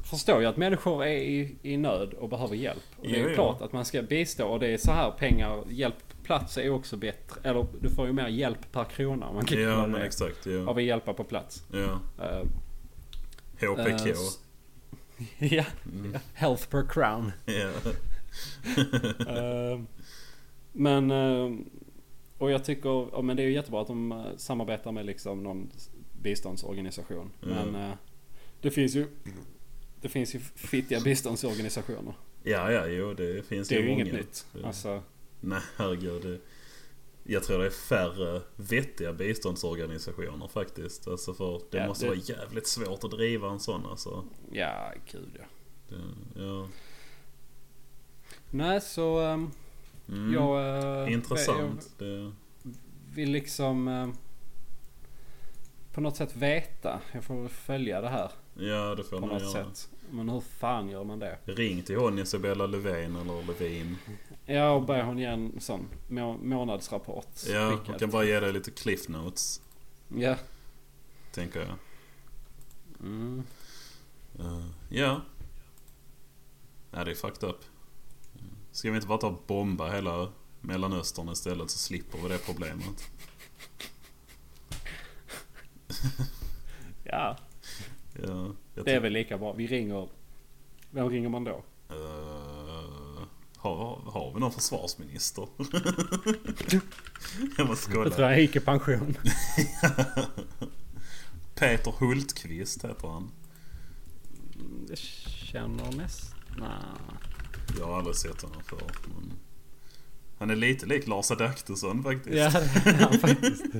[0.03, 2.83] förstår ju att människor är i, i nöd och behöver hjälp.
[2.97, 5.63] Och det är Jo, klart att man ska bistå och det är så här pengar,
[5.69, 7.41] hjälp på plats är också bättre.
[7.49, 10.45] Eller du får ju mer hjälp per krona om man kan Ja men exakt.
[10.45, 10.69] Ja.
[10.69, 11.63] av att hjälpa på plats.
[11.71, 11.99] ja.
[12.25, 12.43] Eh,
[13.69, 14.09] HPK.
[14.09, 14.39] s-
[15.39, 16.15] ja, Mm.
[16.33, 17.31] health per crown.
[17.45, 17.69] Ja.
[19.27, 19.79] Eh,
[20.71, 21.11] men...
[21.11, 21.51] eh,
[22.37, 23.07] och jag tycker...
[23.11, 25.69] ja, Men det är ju jättebra att de samarbetar med liksom någon
[26.21, 27.31] biståndsorganisation.
[27.43, 27.55] Mm.
[27.71, 27.95] Men eh,
[28.61, 29.07] det finns ju...
[30.01, 32.13] Det finns ju fittiga biståndsorganisationer.
[32.43, 34.01] ja, ja, jo det finns Det är ju många.
[34.01, 34.45] inget nytt.
[34.53, 35.03] Det- Alltså,
[35.39, 36.21] Nej, herregud.
[36.21, 36.39] Det,
[37.33, 41.07] jag tror det är färre vettiga biståndsorganisationer faktiskt.
[41.07, 44.25] Alltså för det Ja, måste det- vara jävligt svårt att driva en sån alltså.
[44.51, 45.45] ja, gud ja.
[45.89, 46.67] Det, ja.
[48.51, 49.51] Nej, så ehm,
[50.09, 50.33] Mm.
[50.33, 50.83] jag...
[51.07, 51.89] eh, Intressant.
[51.97, 52.31] Det, Jag
[53.15, 53.87] vill liksom...
[53.87, 54.09] eh,
[55.97, 57.01] på något sätt veta.
[57.11, 59.51] Jag får väl följa det här ja, det får på något göra.
[59.51, 59.89] sätt.
[60.11, 61.37] Men hur fan gör man det?
[61.45, 63.97] Ring till hon Isabella Löfven eller Levin.
[64.45, 67.27] Ja, och ber hon ge en sån må- månadsrapport.
[67.47, 69.61] Ja, hon kan bara ge dig lite cliff notes.
[70.07, 70.35] Ja.
[71.31, 71.75] Tänker jag.
[72.99, 73.43] Mm.
[74.39, 75.21] Eh, ja.
[76.91, 77.59] Ja, det är fucked up.
[78.71, 80.31] Ska vi inte bara ta och bomba hela
[80.61, 83.09] Mellanöstern istället så slipper vi det problemet.
[87.03, 87.37] Ja,
[88.23, 89.53] Ja, jag det är väl lika bra.
[89.53, 90.09] Vi ringer...
[90.91, 91.63] Vem ringer man då?
[91.89, 93.23] Eh,
[93.57, 95.47] har, har vi någon försvarsminister?
[97.57, 98.31] jag måste Jag tror kolla.
[98.31, 99.17] jag gick i pension.
[101.55, 103.31] Peter Hultqvist heter han.
[104.89, 106.39] Jag känner nästan...
[106.59, 106.69] Nej.
[107.79, 108.91] Jag har aldrig sett honom förr.
[109.15, 109.33] Men...
[110.39, 112.35] Han är lite lik Lars Adaktusson faktiskt.
[112.37, 112.49] Ja,
[112.83, 113.63] det är han faktiskt.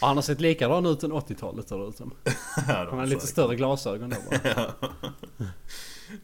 [0.00, 2.12] Och han har sett likadan ut än 80-talet ser det ut som.
[2.68, 3.32] Ja, Han har lite säkert.
[3.32, 4.40] större glasögon då bara.
[4.56, 4.88] Ja.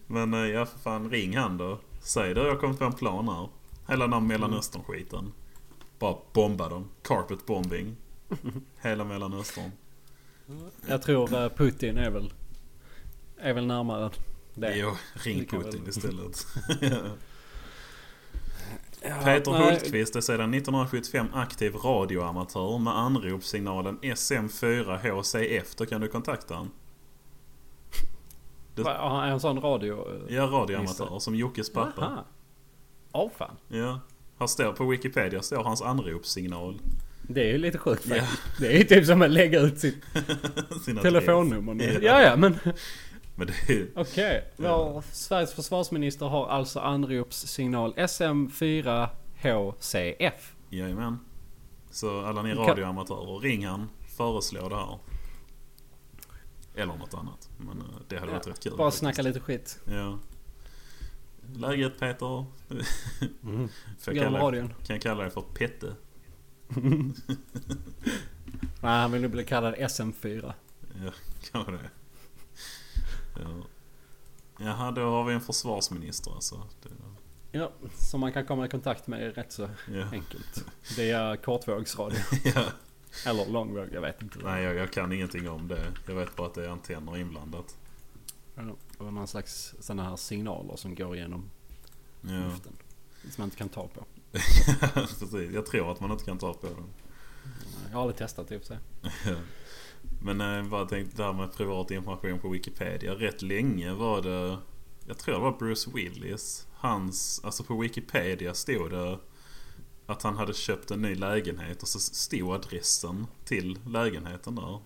[0.07, 1.79] Men eh, ja, för fan ring han då.
[2.03, 3.49] Säg det, jag har kommit på en plan här.
[3.89, 5.33] Hela den här Mellanöstern-skiten.
[5.99, 6.89] Bara bomba dem.
[7.03, 7.97] Carpet bombing.
[8.81, 9.71] Hela Mellanöstern.
[10.89, 12.33] Jag tror eh, Putin är väl...
[13.41, 14.11] Är väl närmare
[14.55, 14.77] det.
[14.77, 16.47] Jo, ring Putin väl- istället.
[19.03, 19.09] Ja.
[19.09, 25.75] Ja, Peter nej, Hultqvist är sedan 1975 aktiv radioamatör med anropssignalen SM4HCF.
[25.79, 26.71] Då kan du kontakta honom.
[28.85, 30.07] Har han en sån radio...
[30.29, 32.03] Ja, radioamatör som Jockes pappa.
[32.05, 32.25] Aha.
[33.13, 33.57] Åh fan.
[33.69, 34.01] Ja.
[34.39, 36.81] Här står på Wikipedia står hans anropssignal.
[37.23, 38.15] Det är ju lite sjukt Ja.
[38.15, 38.43] faktiskt.
[38.61, 40.03] Det är ju typ som att lägga ut sitt
[41.03, 41.85] telefonnummer nu.
[41.93, 41.99] Ja.
[42.03, 42.59] Ja, ja, men
[43.41, 44.45] Men det är okej.
[44.57, 50.32] Vår Sveriges försvarsminister har alltså anropssignal SM4HCF.
[50.70, 51.18] Jajamän.
[51.91, 53.88] Så alla ni radioamatörer, ring han.
[54.16, 54.99] Föreslå det här.
[56.74, 57.49] Eller något annat.
[57.57, 58.76] Men eh, det hade varit Ja, rätt kul.
[58.76, 59.01] Bara faktiskt.
[59.01, 59.78] snacka lite skit.
[59.84, 60.18] Ja.
[61.55, 62.45] Läget Peter?
[63.43, 63.68] Mm.
[63.99, 64.68] Får jag kalla, radion.
[64.68, 65.95] kan jag kalla dig för Pette?
[68.82, 70.53] Nej, han vill nog bli kallad SM4.
[71.05, 71.11] Ja,
[71.53, 71.91] kanske det.
[73.43, 73.66] Ja.
[74.64, 76.66] Jaha, då har vi en försvarsminister alltså.
[76.82, 76.88] Det,
[77.53, 80.05] Ja, som man kan komma i kontakt med rätt så ja.
[80.12, 80.64] enkelt.
[80.97, 82.18] Det är kortvågsradio.
[82.55, 82.64] ja.
[83.26, 84.38] Eller långvåg, jag vet inte.
[84.38, 85.93] Nej, jag, jag kan ingenting om det.
[86.07, 87.76] Jag vet bara att det är antenner inblandat.
[88.55, 88.62] Ja,
[88.99, 91.51] Det var någon slags sådana här signaler som går igenom
[92.20, 92.72] Ja, luften.
[93.22, 94.05] Som man inte kan ta på.
[94.95, 95.53] precis.
[95.53, 96.86] Jag tror att man inte kan ta på dem.
[97.88, 98.78] Jag har aldrig testat i och för sig.
[100.23, 103.14] Men eh, bara tänkte det här med privat information på Wikipedia.
[103.14, 104.59] Rätt länge var det,
[105.07, 106.66] jag tror det var Bruce Willis.
[106.75, 109.18] Hans, alltså på Wikipedia stod det
[110.07, 114.81] att han hade köpt en ny lägenhet och så stod adressen till lägenheten där.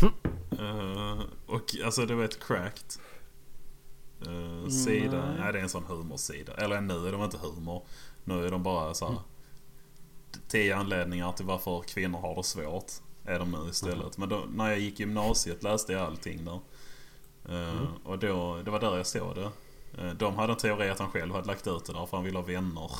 [0.58, 2.92] Eh, och alltså det var ett cracked
[4.20, 5.26] eh, sida.
[5.26, 5.36] Nej.
[5.38, 6.54] Nej det är en sån humorsida.
[6.54, 7.86] Eller nu är de inte humor.
[8.24, 9.18] Nu är de bara så här.
[10.48, 12.92] Tio anledningar till varför kvinnor har det svårt.
[13.28, 14.18] Är de nu istället.
[14.18, 16.60] Men då, när jag gick gymnasiet läste jag allting där.
[17.48, 19.50] Eh, Och då, det var där jag såg det.
[20.02, 22.24] Eh, De hade en teori att han själv hade lagt ut det där för han
[22.24, 22.90] ville ha vänner.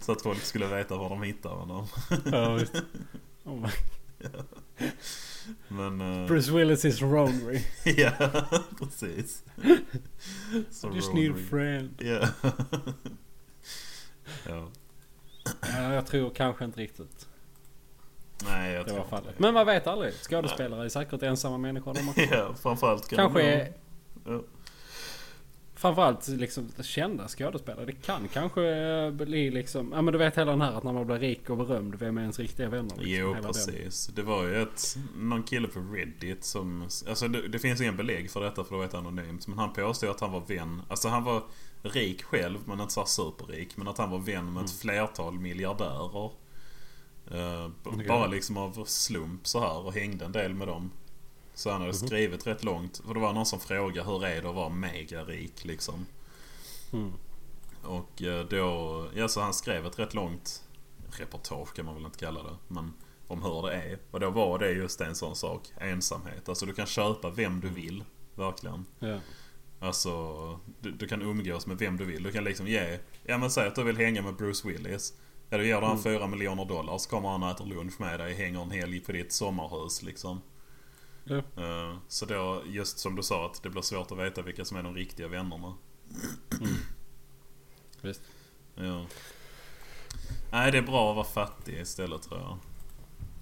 [0.00, 1.86] Så att folk skulle veta var de hittade honom.
[2.32, 2.72] Ja, visst.
[3.44, 3.68] Oh.
[5.68, 6.00] Men...
[6.00, 7.62] eh, Bruce Willis is Ronery.
[7.96, 8.10] ja,
[8.78, 9.42] precis.
[10.70, 11.90] Så I just need a friend.
[11.98, 12.28] Ja.
[14.48, 14.68] ja.
[15.62, 17.28] Ja, jag tror kanske inte riktigt
[18.44, 19.38] Nej, jag det tror var inte fallet.
[19.38, 20.12] Men man vet aldrig.
[20.14, 22.20] Skådespelare är säkert ensamma människor de också.
[22.30, 23.72] Ja, framförallt kan Kanske är...
[24.26, 24.42] Ja.
[25.74, 27.84] Framförallt liksom kända skådespelare.
[27.84, 29.92] Det kan kanske eh, bli liksom...
[29.94, 32.18] Ja men du vet hela den här att när man blir rik och berömd, vem
[32.18, 32.96] är ens riktiga vänner?
[32.96, 33.46] Liksom, Jo, Hela den.
[33.46, 34.06] precis.
[34.06, 36.82] Det var ju ett, någon kille på Reddit som...
[37.08, 39.46] Alltså det, det finns ingen belägg för detta för det var ett anonymt.
[39.46, 40.82] Men han påstod att han var vän.
[40.88, 41.42] Alltså han var
[41.82, 43.76] rik själv men inte så superrik.
[43.76, 46.30] Men att han var vän med ett flertal miljardärer.
[47.30, 48.06] Eh, b- Okej.
[48.08, 50.90] Bara liksom av slump så här och hängde en del med dem.
[51.54, 53.00] Så han hade skrivit rätt långt.
[53.06, 56.06] För det var någon som frågade hur är det att vara megarik liksom.
[56.92, 57.12] Mm.
[57.82, 60.62] Och eh, då, ja så han skrev ett rätt långt
[61.10, 62.56] reportage kan man väl inte kalla det.
[62.68, 62.92] Men
[63.26, 63.98] om hur det är.
[64.10, 65.72] Och då var det just en sån sak.
[65.80, 66.48] Ensamhet.
[66.48, 68.04] Alltså du kan köpa vem du vill.
[68.34, 68.86] Verkligen.
[68.98, 69.18] Ja.
[69.80, 70.10] Alltså
[70.80, 72.22] du, du kan umgås med vem du vill.
[72.22, 75.12] Du kan liksom ge, ja men säg att du vill hänga med Bruce Willis.
[75.50, 78.34] Ja du ger han fyra miljoner dollar så kommer han och äter lunch med dig.
[78.34, 80.40] Hänger en helg på ditt sommarhus liksom.
[81.24, 81.36] Ja.
[81.36, 84.76] Eh, Så då, just som du sa, att det blir svårt att veta vilka som
[84.76, 85.74] är de riktiga vännerna.
[88.02, 88.20] Visst.
[88.74, 89.06] Ja.
[90.52, 92.58] Nej, det är bra att vara fattig istället tror jag.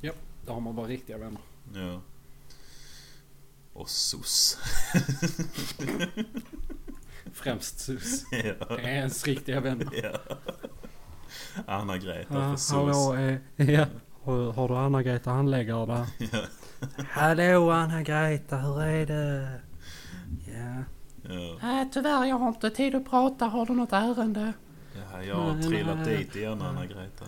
[0.01, 0.13] Ja,
[0.47, 1.41] då har man bara riktiga vänner.
[1.75, 2.01] Ja.
[3.77, 4.59] Och sos.
[7.33, 8.25] Främst sus.
[8.33, 8.77] ja.
[8.77, 9.89] Det är ens riktiga vänner.
[10.03, 10.37] ja.
[11.67, 12.73] Anna-Greta Ja, för sos.
[12.73, 13.39] hallå, eh,
[13.71, 13.87] ja.
[14.25, 16.07] Har, har du Anna-Greta handläggare där?
[16.33, 16.41] Ja.
[17.11, 19.61] Hallå Anna-Greta, hur är det?
[20.47, 20.83] Ja.
[21.35, 21.59] Ja.
[21.63, 23.45] Nej, tyvärr jag har inte tid att prata.
[23.45, 24.53] Har du något ärende?
[25.13, 26.17] ja, jag har Nej, trillat nej.
[26.17, 27.25] dit igen Anna-Greta.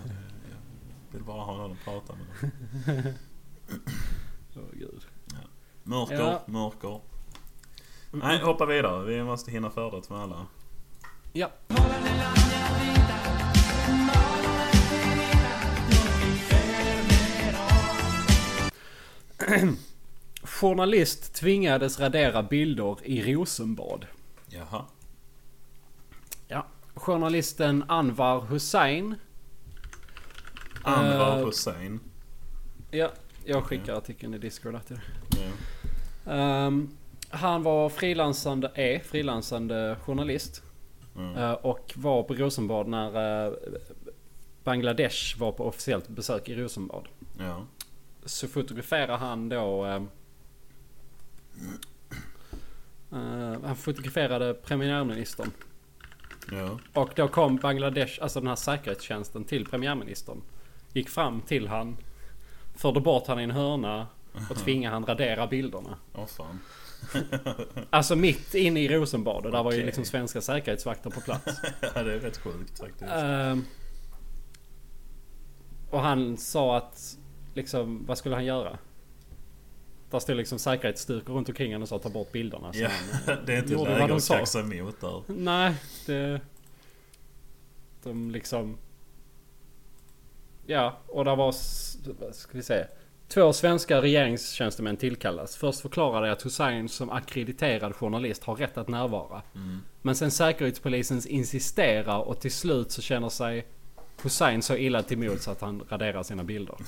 [1.10, 2.50] Jag vill bara ha någon att prata med.
[5.88, 6.42] Mörker, Ja.
[6.46, 7.00] mörker.
[8.10, 9.04] Nej, hoppa vidare.
[9.04, 10.46] Vi måste hinna färdigt med alla.
[11.32, 11.50] Ja.
[20.42, 24.06] Journalist tvingades radera bilder i Rosenbad.
[24.48, 24.84] Jaha.
[26.48, 26.66] Ja.
[26.94, 29.14] Journalisten Anwar Hussein.
[30.82, 32.00] Anwar Eh, Hussein.
[32.90, 33.10] Ja,
[33.44, 35.04] jag skickar artikeln i Discord till dig.
[35.30, 35.50] Ja.
[36.28, 36.88] Ehm,
[37.30, 40.62] han var frilansande, är frilansande journalist.
[41.16, 41.36] Mm.
[41.36, 43.52] eh, och var på Rosenbad när eh,
[44.64, 47.08] Bangladesh var på officiellt besök i Rosenbad.
[47.38, 47.66] Ja.
[48.24, 49.86] Så fotograferar han då...
[49.86, 50.02] eh,
[53.64, 55.50] han fotograferade premiärministern.
[56.52, 56.78] Ja.
[56.92, 60.42] Och då kom Bangladesh, alltså den här säkerhetstjänsten till premiärministern.
[60.92, 61.96] Gick fram till han.
[62.76, 64.06] Förde bort han i en hörna.
[64.50, 65.98] Och tvingade han radera bilderna.
[66.14, 66.60] Åh fan.
[67.90, 69.46] Alltså mitt inne i Rosenbad.
[69.46, 71.60] Och där var ju liksom svenska säkerhetsvakter på plats.
[71.94, 73.10] ja, det är rätt sjukt faktiskt.
[73.12, 73.64] Ehm,
[75.90, 77.18] och han sa att
[77.54, 78.78] liksom, vad skulle han göra?
[80.10, 82.70] Där stod liksom säkerhetsstyrkor runt omkring honom och sa ta bort bilderna.
[82.74, 82.88] Ja,
[83.26, 85.22] han, det är inte läge att kaxa emot där.
[85.26, 85.74] Nej,
[86.06, 86.40] det...
[88.02, 88.78] De liksom...
[90.66, 91.54] Ja, och där var...
[92.20, 92.86] Vad ska vi säga?
[93.28, 95.56] Två svenska regeringstjänstemän tillkallas.
[95.56, 99.42] Först förklarade att Hussein som akkrediterad journalist har rätt att närvara.
[99.54, 99.80] Mm.
[100.02, 103.66] Men sen säkerhetspolisens insisterar och till slut så känner sig
[104.22, 106.76] Hussein så illa till mods att han raderar sina bilder.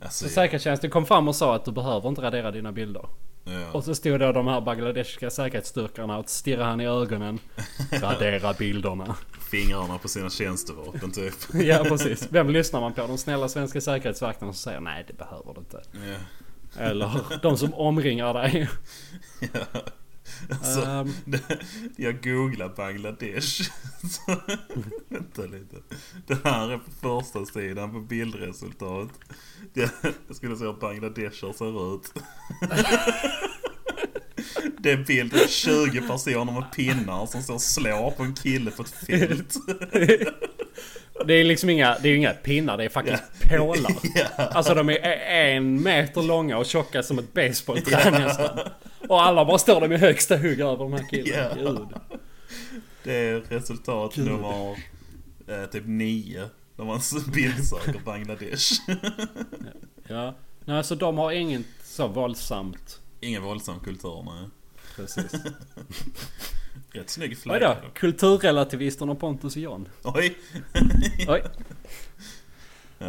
[0.00, 3.08] Alltså, Så säkerhetstjänsten kom fram och sa att du behöver inte radera dina bilder.
[3.44, 3.72] Ja.
[3.72, 7.38] Och så stod då de här bangladeshiska säkerhetsstyrkorna och stirrade han i ögonen.
[7.92, 9.16] Radera bilderna.
[9.50, 11.34] Fingrarna på sina tjänstevapen typ.
[11.54, 12.28] Ja precis.
[12.30, 13.06] Vem lyssnar man på?
[13.06, 15.82] De snälla svenska säkerhetsvakterna som säger nej det behöver du inte.
[15.92, 16.82] Ja.
[16.82, 17.10] Eller
[17.42, 18.68] de som omringar dig.
[19.52, 19.80] Ja.
[20.50, 21.58] Alltså, det-
[21.96, 23.62] jag googlar Bangladesh.
[24.10, 24.40] Så,
[25.08, 25.76] vänta lite.
[26.26, 26.90] Det här är på
[27.22, 29.08] första sidan på bildresultat.
[29.74, 29.90] Jag,
[30.26, 32.12] jag skulle säga hur Bangladesher ser ut.
[34.78, 38.70] Det är bild på 20 personer med pinnar som står och slår på en kille
[38.70, 39.54] på ett fält.
[41.26, 43.92] Det är liksom inga, det är inga pinnar, det är faktiskt pålar.
[44.14, 44.26] Ja.
[44.36, 44.96] Alltså de är
[45.56, 48.58] en meter långa och tjocka som ett basebollträ nästan.
[49.08, 51.56] Och alla bara står där med högsta hugg över de här killarna.
[51.56, 51.70] Ja.
[51.70, 51.88] Gud.
[53.04, 54.24] Det är resultat Gud.
[54.26, 54.76] nummer
[55.48, 56.48] eh, typ 9.
[56.76, 58.72] De har en bildsöker Bangladesh.
[60.08, 60.34] Ja.
[60.64, 63.00] Nej, alltså de har inget så våldsamt.
[63.20, 64.48] Ingen våldsam kultur nej.
[64.96, 65.32] Precis.
[66.90, 67.94] Rätt snygg Oj flagga då, dock.
[67.98, 69.88] kulturrelativisterna Pontus och John.
[70.02, 70.36] Oj!
[71.28, 71.42] Oj.
[72.98, 73.06] Ja.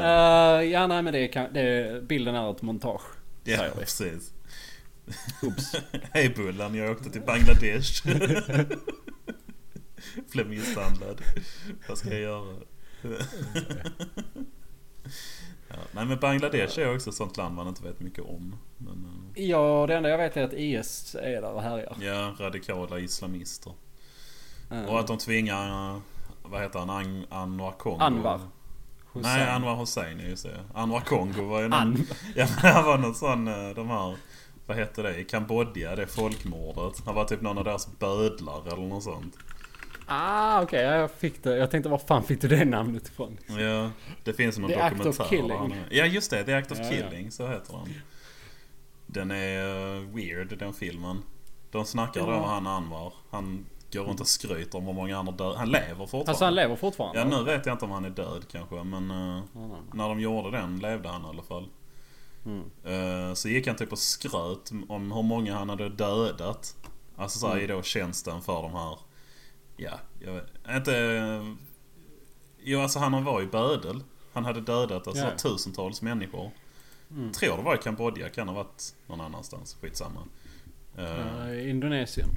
[0.59, 3.01] Eh, ja nej men det kan- det bilden är ett montage.
[3.43, 4.33] Ja, precis.
[5.41, 5.75] Oops.
[6.11, 8.07] Hej Bullan, jag åkte till Bangladesh.
[10.31, 11.21] Blev misshandlad.
[11.87, 12.55] Vad ska jag göra?
[15.73, 18.55] Ja, nej men Bangladesh är också ett sånt land man inte vet mycket om.
[18.77, 19.05] Men,
[19.35, 21.95] eh, Ja, det enda jag vet är att IS är där och härjar.
[21.99, 23.73] ja, radikala islamister.
[24.71, 26.01] Eh, Och att de tvingar,
[26.43, 27.99] vad heter han, An- Anwar Kongo?
[28.03, 28.39] Anwar.
[29.13, 29.37] Hussein.
[29.39, 30.59] Nej, Anwar Hussein, ja, just det.
[30.73, 31.79] Anwar Kongo var ju någon...
[31.79, 34.15] An- Ja, men han var någon sån, eh, de här...
[34.65, 35.19] Vad heter det?
[35.19, 37.01] I Kambodja, det folkmordet.
[37.05, 39.37] Han var typ någon av deras bödlar eller något sånt.
[40.07, 41.57] Ah okej, ja, jag fick det.
[41.57, 43.37] Jag tänkte var fan fick du det namnet ifrån?
[43.47, 43.89] Ja,
[44.23, 45.25] det finns någon The Act of dokumentär.
[45.29, 45.75] Killing.
[45.89, 46.43] Ja, just det.
[46.43, 46.91] The Act of Ja, ja.
[47.09, 47.93] Killing, så heter den.
[49.07, 51.23] Den är eh, weird, den filmen.
[51.71, 52.35] De snackar då Ja.
[52.37, 53.13] om han Anwar.
[53.29, 55.55] Han går runt och skryter om hur många har död.
[55.57, 56.29] Han lever fortfarande.
[56.31, 57.19] Alltså han lever fortfarande?
[57.19, 59.09] Ja, nu vet jag inte om han är död kanske, men...
[59.53, 59.77] Ja, nej.
[59.93, 61.67] När de gjorde den levde han i alla fall.
[62.45, 62.63] Mm.
[63.29, 66.75] Eh, Så gick han typ och skröt om hur många han hade dödat.
[67.15, 67.63] Alltså såhär Mm.
[67.65, 68.97] i då tjänsten för de här...
[69.77, 71.55] Ja, jag vet inte...
[72.63, 74.03] Jo alltså han var ju bödel.
[74.33, 75.37] Han hade dödat alltså Ja.
[75.37, 76.51] tusentals människor.
[77.11, 77.31] Mm.
[77.31, 79.77] Tror det var i Kambodja, kan ha varit någon annanstans.
[79.81, 80.23] Skitsamma.
[80.97, 82.29] Eh, Eh, Indonesien.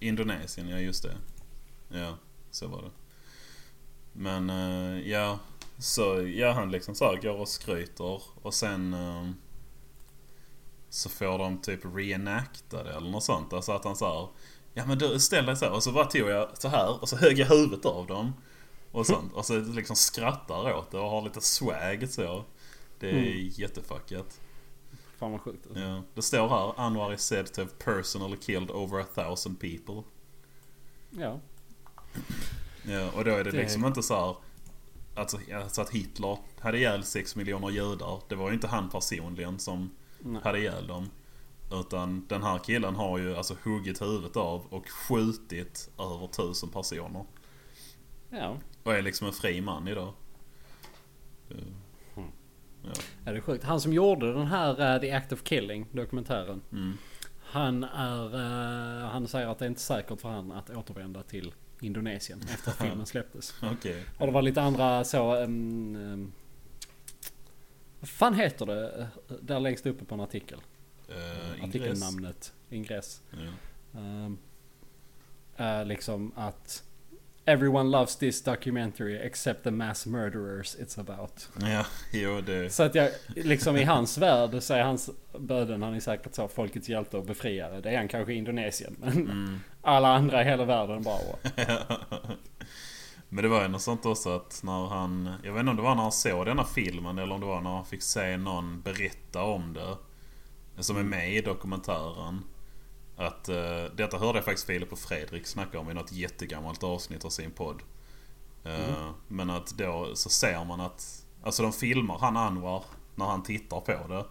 [0.00, 1.16] Indonesien, ja just det.
[1.98, 2.14] Ja,
[2.50, 2.90] så var det.
[4.12, 5.38] Men eh, ja,
[5.78, 9.30] så ja, han liksom så här går och skryter och sen eh,
[10.88, 13.52] så får de typ reenacta det eller något sånt.
[13.52, 14.28] Alltså att han så här,
[14.78, 15.70] ja men du ställ dig så.
[15.70, 18.32] Och så bara tog jag så här och så högg jag huvudet av dem.
[18.92, 19.32] Och sånt.
[19.32, 22.44] Och så liksom skrattar åt det och har lite swag så.
[22.98, 23.48] Det är Mm.
[23.52, 24.40] jättefuckat.
[25.18, 25.66] Fan vad sjukt.
[25.66, 25.80] alltså.
[25.80, 30.02] Ja, det står här Anwar is said to have personally killed over a thousand people.
[31.10, 31.40] Ja.
[32.82, 34.36] Ja, och då är det, Det- liksom inte så här...
[35.14, 38.20] Alltså, alltså att Hitler hade ihjäl 6 miljoner judar.
[38.28, 40.42] Det var ju inte han personligen som Nej.
[40.44, 41.10] hade ihjäl dem.
[41.72, 47.24] Utan den här killen har ju alltså huggit huvudet av och skjutit över tusen personer.
[48.30, 48.56] Ja.
[48.82, 50.12] Och är liksom en fri man idag.
[51.50, 51.56] Eh,
[52.16, 52.30] Mm.
[52.82, 52.90] Ja.
[53.24, 53.64] ja, det är sjukt.
[53.64, 56.62] Han som gjorde den här uh, The Act of Killing dokumentären.
[56.72, 56.92] Mm.
[57.40, 58.34] Han är...
[58.34, 62.70] eh, han säger att det är inte säkert för han att återvända till Indonesien efter
[62.70, 63.54] att filmen släpptes.
[63.72, 64.04] Okej.
[64.18, 65.36] Och det var lite andra så...
[65.42, 66.32] Um, um,
[68.00, 69.08] vad fan heter det?
[69.28, 70.58] eh, Där längst uppe på en artikel.
[71.08, 71.64] Uh.
[71.64, 72.52] Artikelnamnet.
[72.70, 73.20] Ingress.
[73.30, 74.00] Ja.
[74.00, 74.38] Um,
[75.56, 76.82] eh, liksom att...
[77.44, 81.48] Everyone loves this documentary except the mass murderers it's about.
[81.60, 82.70] ja, jo det...
[82.70, 86.48] Så att jag, liksom i hans värld så är hans böden, han är säkert så
[86.48, 87.80] folkets hjälte och befriare.
[87.80, 88.96] Det är han kanske i Indonesien.
[88.98, 89.60] Men Mm.
[89.82, 91.18] alla andra i hela världen bara...
[93.28, 95.32] Men det var ju något sånt också att när han...
[95.44, 97.60] Jag vet inte om det var när han såg denna filmen eller om det var
[97.60, 99.96] när han fick se någon berätta om det.
[100.80, 102.44] Som är med i dokumentären.
[103.16, 107.24] Att uh, detta hörde jag faktiskt Filip och Fredrik snacka om i något jättegammalt avsnitt
[107.24, 107.82] av sin podd.
[108.64, 111.24] Eh, Men att då så ser man att...
[111.42, 114.24] Alltså de filmar han Anwar när han tittar på det.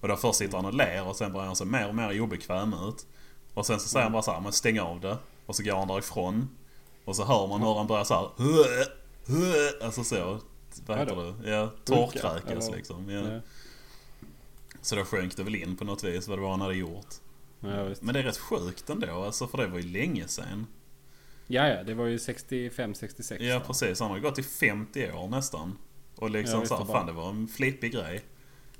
[0.00, 2.20] Och då först sitter han och ler och sen börjar han se mer och mer
[2.20, 3.06] obekväm ut.
[3.54, 5.18] Och sen så säger han bara så här, men stäng av det.
[5.46, 6.48] Och så går han därifrån.
[7.04, 8.28] Och så hör man hur han börjar så här.
[8.36, 8.84] "Hö,
[9.26, 10.40] hö", Alltså så.
[10.86, 11.50] Vad heter det?
[11.50, 12.76] Ja, torrkräkas eller?
[12.76, 13.10] liksom.
[13.10, 13.40] Ja.
[14.86, 17.06] Så då sjönk det väl in på något vis vad det var han hade gjort.
[17.60, 17.94] ja.
[18.00, 20.66] Men det är rätt sjukt ändå alltså för det var ju länge sedan.
[21.46, 23.42] ja, ja, det var ju 65-66.
[23.42, 25.78] Ja precis, han har gått i 50 år nästan.
[26.16, 28.24] Och liksom Ja, visst, så här, det bara- fan det var en flippig grej.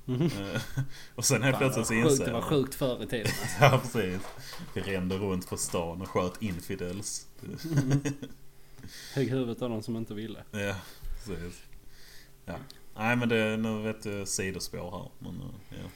[0.04, 0.22] Mhm.
[0.22, 0.60] Eh,
[1.14, 3.26] och sen helt plötsligt så inser det var sjukt förr i tiden.
[3.26, 3.56] alltså.
[3.64, 4.20] Ja precis.
[4.74, 7.26] Vi rände runt på stan och sköt infidels.
[9.14, 10.44] Högg huvudet av någon som inte ville.
[10.50, 10.74] ja,
[11.26, 11.62] precis.
[12.44, 12.54] Ja.
[12.98, 15.10] Nej men det, nu vet du sidospår här.
[15.18, 15.88] Men, eh, ja.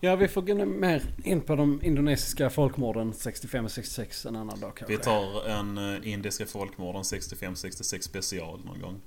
[0.00, 4.96] Ja, vi får gå mer in på de indonesiska folkmorden 65-66 en annan dag kanske.
[4.96, 9.00] Vi tar en uh, indiska folkmorden 65-66 special någon gång.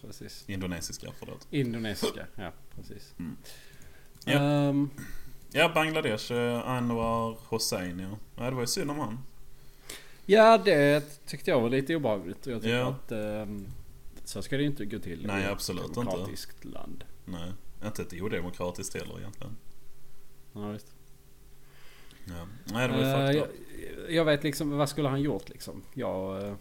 [0.00, 0.44] Precis.
[0.48, 1.46] Indonesiska, förlåt.
[1.50, 3.14] Indonesiska, ja precis.
[3.18, 3.36] Mm.
[4.24, 4.32] Ja.
[4.42, 4.90] Ehm,
[5.52, 6.32] Ja, Bangladesh.
[6.32, 8.08] eh, Anwar Hossein ja.
[8.36, 8.50] ja.
[8.50, 9.18] Det var ju synd om han.
[10.26, 12.46] ja, det tyckte jag var lite obehagligt.
[12.46, 12.88] Och jag tycker Ja.
[12.88, 13.66] att ehm,
[14.28, 16.00] så ska det ju inte gå till Nej, i ett absolut inte.
[16.00, 17.04] demokratiskt land.
[17.24, 17.52] Nej,
[17.84, 19.56] inte ett odemokratiskt heller egentligen.
[20.52, 20.94] Ja, visst.
[22.24, 22.46] Ja.
[22.64, 23.48] Nej, det var ju Eh, jag,
[24.08, 25.82] jag vet liksom, vad skulle han gjort liksom?
[25.94, 26.54] Jag, eh,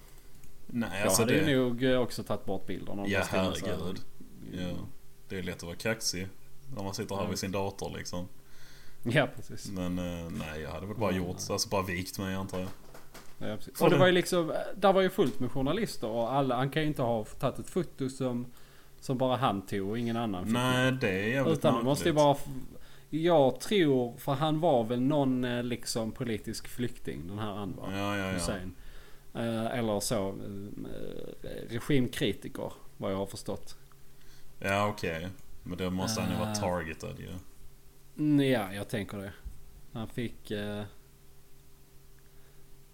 [0.68, 1.52] Nej, jag alltså hade det...
[1.52, 4.02] ju nog eh, också tagit bort bilden om Ja, herregud.
[4.52, 4.70] Ja,
[5.30, 6.28] det är lätt att vara kaxig.
[6.76, 7.30] När man sitter här Ja.
[7.30, 8.28] vid sin dator liksom.
[9.04, 9.72] Ja, precis.
[9.72, 9.96] Men
[10.38, 12.70] nej, jag hade väl bara gjort, alltså bara vikt mig antar jag.
[13.40, 16.70] Ja, Och det var ju liksom, där var ju fullt med journalister och alla, han
[16.70, 18.46] kan ju inte ha tagit ett foto som,
[19.00, 20.54] som bara han tog och ingen annan fick.
[20.54, 22.38] Nej, det är jävligt Utan det måste ju vara...
[23.10, 28.18] Jag tror, för han var väl någon eh, liksom politisk flykting den här Anwar Ja,
[28.18, 28.32] ja, ja.
[28.32, 28.76] Hussein.
[29.34, 33.78] Eh, Eller så, eh, regimkritiker vad jag har förstått.
[34.60, 35.28] Ja, okej.
[35.64, 37.30] Men då måste han ju vara targetad ju.
[38.18, 39.34] Mm, Ja, jag tänker det.
[39.94, 40.52] Han fick...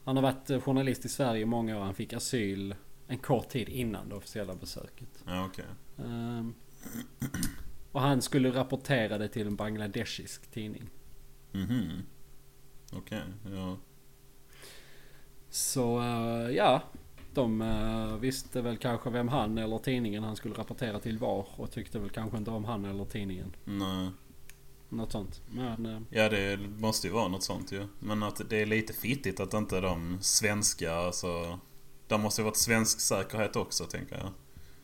[0.04, 1.82] Han har varit eh, journalist i Sverige i många år.
[1.82, 2.76] Han fick asyl
[3.08, 5.24] en kort tid innan det officiella besöket.
[5.26, 5.66] Ja, okej.
[5.97, 6.54] Ehm,
[7.91, 10.89] och han skulle rapportera det till en bangladeshisk tidning.
[11.51, 12.01] Mhm.
[12.93, 13.78] Okej, ja.
[15.49, 16.82] Så eh, ja,
[17.34, 21.47] de eh, visste väl kanske vem han eller tidningen han skulle rapportera till var.
[21.56, 23.56] Och tyckte väl kanske inte om han eller tidningen.
[23.66, 24.10] Nej.
[24.94, 25.41] Något sånt.
[25.52, 27.88] Men eh, Ja, det måste ju vara något sånt ju.
[28.00, 31.60] Men att det är lite fittigt att inte de svenska, alltså...
[32.08, 34.30] Det måste ju varit svensk säkerhet också, tänker jag.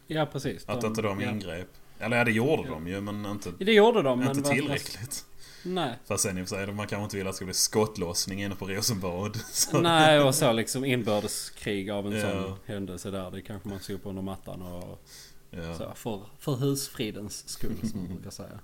[0.08, 0.70] ja, precis.
[0.70, 1.30] Att inte de ja.
[1.32, 1.68] ingrep.
[2.00, 2.70] Eller ja, det gjorde Ja.
[2.70, 4.20] de ju, men inte, Det gjorde de.
[4.20, 5.26] men inte vad- tillräckligt.
[5.64, 5.94] Nej.
[6.06, 8.44] Fast sen i och för sig, man kanske inte vill att det ska bli skottlossning
[8.44, 9.36] inne på Rosenbad.
[9.52, 9.82] Så.
[9.82, 12.22] Nej, och så liksom inbördeskrig av en Ja.
[12.44, 13.32] sån händelse där.
[13.32, 15.04] Det kanske man sopar under mattan och
[15.52, 15.78] Ja.
[15.78, 15.92] så.
[15.96, 18.60] För, för husfridens skull som man brukar säga.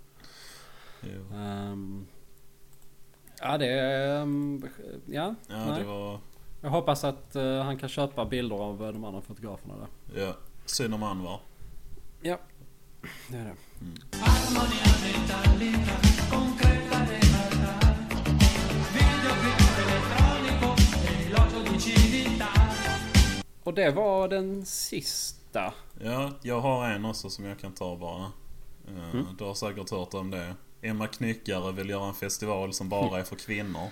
[1.06, 1.36] Jo.
[1.38, 2.08] Ehm,
[3.42, 4.64] ja det ehm,
[5.06, 5.80] ja, Ja, nej.
[5.80, 6.20] det var...
[6.62, 10.22] Jag hoppas att eh, han kan köpa bilder av eh, de andra fotograferna där.
[10.22, 10.34] Ja,
[10.66, 11.40] synd om Anwar.
[12.22, 12.38] Ja,
[13.30, 13.56] det är det.
[21.80, 22.48] Civiltà.
[23.64, 25.74] Och det var den sista.
[26.00, 28.24] Ja, jag har en också som jag kan ta bara.
[28.88, 29.26] Eh, Mm.
[29.38, 30.56] Du har säkert hört om det.
[30.82, 33.88] Emma Knyckare vill göra en festival som bara är för kvinnor.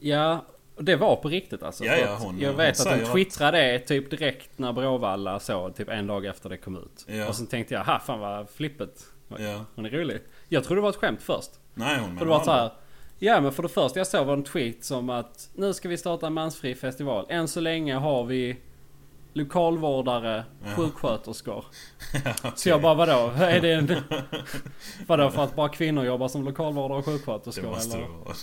[0.00, 0.44] Ja,
[0.78, 1.84] det var på riktigt alltså.
[1.84, 4.72] Ja, ja, hon- jag hon vet att säger de att- twittrade det typ direkt när
[4.72, 7.04] Bråvalla så, typ en dag efter det kom ut.
[7.08, 7.28] Ja.
[7.28, 9.06] Och sen tänkte jag, ha fan vad flippet.
[9.38, 9.64] Ja.
[9.74, 10.20] Hon är rolig.
[10.48, 11.50] Jag trodde det var ett skämt först.
[11.74, 12.70] Nej, hon För det menar var så här.
[13.18, 15.96] Ja men för det första jag såg var en tweet som att nu ska vi
[15.96, 17.26] starta en mansfri festival.
[17.28, 18.56] Än så länge har vi
[19.36, 20.70] lokalvårdare, Ja.
[20.76, 21.64] sjuksköterskor.
[22.24, 22.70] Ja, Så okej.
[22.70, 23.32] jag bara vadå?
[23.36, 23.96] Är det en...
[25.06, 28.14] vadå för att bara kvinnor jobbar som lokalvårdare och Det sjuksköterskor måste det eller?
[28.14, 28.34] vara.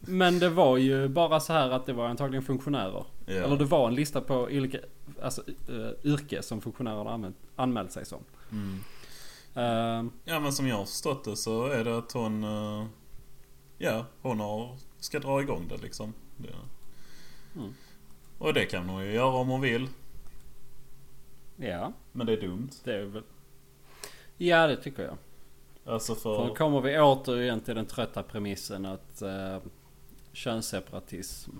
[0.00, 3.04] Men det var ju bara så här att det var antagligen funktionärer.
[3.26, 3.32] Ja.
[3.32, 4.78] Eller det var en lista på olika
[5.22, 8.18] alltså, uh, yrke som funktionärer anmält, anmält sig som.
[8.52, 8.80] Mm.
[9.54, 12.44] Ehm, Ja men som jag har förstått det så är det att hon...
[12.44, 12.86] eh,
[13.78, 16.12] Ja, hon har, ska dra igång det liksom.
[16.36, 16.48] Det.
[17.60, 17.74] Mm.
[18.38, 19.88] Och det kan hon ju göra om hon vill.
[21.56, 22.70] Ja, Men det är dumt.
[22.84, 23.22] det är väl...
[24.36, 25.16] Ja det tycker jag.
[25.86, 26.48] Alltså För för...
[26.48, 29.58] då kommer vi återigen till den trötta premissen att uh,
[30.32, 31.50] könsseparatism,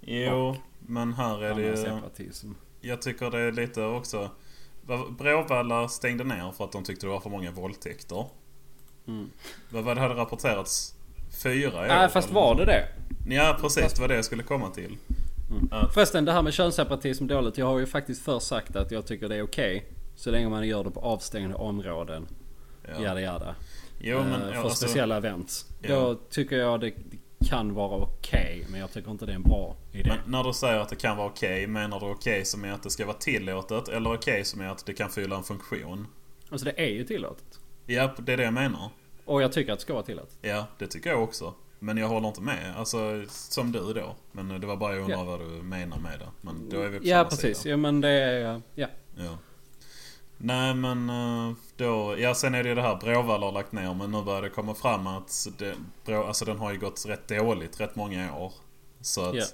[0.00, 1.76] Jo, men här är det ju...
[1.76, 2.52] separatism.
[2.80, 4.30] Jag tycker det är lite också...
[5.18, 8.26] Bråvalla stängde ner för att de tyckte det var för många våldtäkter.
[9.06, 9.30] Mm.
[9.70, 10.94] Vad hade rapporterats?
[11.42, 11.94] Fyra i år?
[11.94, 12.88] Nej fast var det det?
[13.28, 14.96] Ja precis, det var det jag skulle komma till.
[15.52, 15.88] Mm.
[15.94, 17.58] Förresten det här med könsseparatism dåligt.
[17.58, 19.84] Jag har ju faktiskt först sagt att jag tycker det är okej.
[20.16, 22.26] så länge man gör det på avstängda områden.
[22.82, 23.02] ja.
[23.02, 23.54] Jada jada.
[24.00, 24.30] Jo men...
[24.32, 25.66] Ja, för alltså, speciella events.
[25.80, 25.88] Ja.
[25.94, 26.92] Då tycker jag det
[27.48, 28.66] kan vara okej.
[28.70, 30.08] men jag tycker inte det är en bra idé.
[30.08, 32.82] Men när du säger att det kan vara okej, menar du okej som är att
[32.82, 36.06] det ska vara tillåtet eller okej som är att det kan fylla en funktion?
[36.50, 37.60] Alltså det är ju tillåtet.
[37.86, 38.90] Ja, det är det jag menar.
[39.24, 40.38] Och jag tycker att det ska vara tillåtet.
[40.42, 41.54] Ja, det tycker jag också.
[41.84, 42.76] Men jag håller inte med.
[42.76, 44.16] Alltså, som du då.
[44.32, 45.24] Men det var bara jag undrar Ja.
[45.24, 46.28] vad du menar med det.
[46.40, 47.58] Men då är vi på Ja precis.
[47.58, 47.70] sida.
[47.70, 48.60] Ja men det är...
[48.74, 48.86] Ja.
[49.14, 49.38] Ja.
[50.38, 53.94] Nej men eh, då, ja sen är det ju det här Bråvalla har lagt ner
[53.94, 55.74] men nu börjar det komma fram att det,
[56.04, 58.52] Brå, alltså den har ju gått rätt dåligt rätt många år.
[59.00, 59.44] Så att Ja.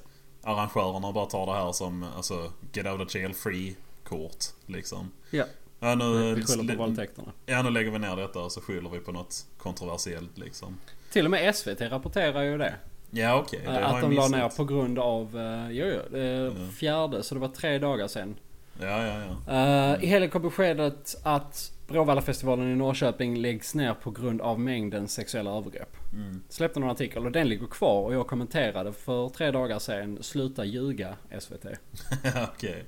[0.42, 5.10] arrangörerna bara tar det här som alltså get out of jail free kort liksom.
[5.30, 5.44] Ja.
[5.80, 7.32] Ja nu, Vi skyller på våldtäkterna.
[7.46, 10.78] ja, nu lägger vi ner detta och så skyller vi på något kontroversiellt liksom.
[11.10, 12.74] Till och med SVT rapporterar ju det.
[13.10, 15.36] Ja okej, det har att de la ner på grund av...
[15.36, 16.52] Uh, jo, jo, eh, Ja.
[16.78, 17.22] fjärde.
[17.22, 18.36] Så det var tre dagar sedan.
[18.80, 19.94] Ja ja ja.
[19.96, 25.08] Uh, I helgen kom beskedet att Bråvallafestivalen i Norrköping läggs ner på grund av mängden
[25.08, 25.96] sexuella övergrepp.
[26.12, 26.42] Mm.
[26.48, 30.64] Släppte någon artikel och den ligger kvar och jag kommenterade för tre dagar sedan Sluta
[30.64, 31.64] ljuga SVT.
[32.54, 32.84] Okej.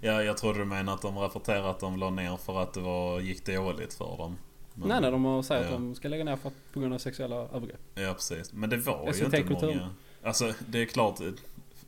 [0.00, 2.80] Ja, jag trodde du menade att de rapporterade att de la ner för att det
[2.80, 4.36] var, gick dåligt för dem.
[4.74, 5.66] Men- Nej nej, de har sagt Ja.
[5.66, 7.80] att de ska lägga ner för, på grund av sexuella övergrepp.
[7.94, 8.52] Ja precis.
[8.52, 9.66] Men det var ju SVT inte kultur.
[9.66, 9.90] många.
[10.22, 11.20] Alltså det är klart.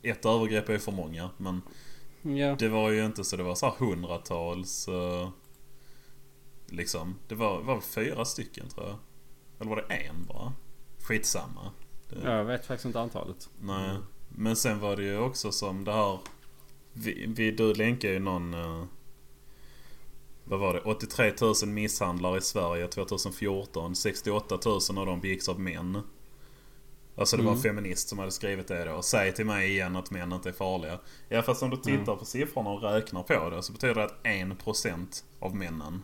[0.03, 1.29] Ett övergrepp är ju för många.
[1.37, 1.61] Men
[2.21, 2.55] Ja.
[2.59, 4.87] det var ju inte så det var så här hundratals.
[4.87, 5.29] eh,
[6.67, 7.15] liksom.
[7.27, 8.95] Det var, var fyra stycken tror jag.
[9.59, 10.53] Eller var det en bara?
[10.99, 11.71] Skitsamma.
[12.09, 13.49] Det, Jag vet faktiskt inte antalet.
[13.61, 13.97] Nej.
[14.29, 16.19] Men sen var det ju också som det här.
[16.93, 18.55] Vi, vi, du länkade ju någon.
[20.47, 20.79] Vad var det?
[20.81, 23.95] 83 000 misshandlar i Sverige 2014.
[23.95, 26.01] 68 000 av dem begicks av män.
[27.15, 27.63] Alltså det var en Mm.
[27.63, 29.01] feminist som hade skrivit det då.
[29.01, 30.99] Säg till mig igen att män inte är farliga.
[31.29, 32.17] Ja fast om du tittar Mm.
[32.17, 36.03] på siffrorna och räknar på det så betyder det att 1% av männen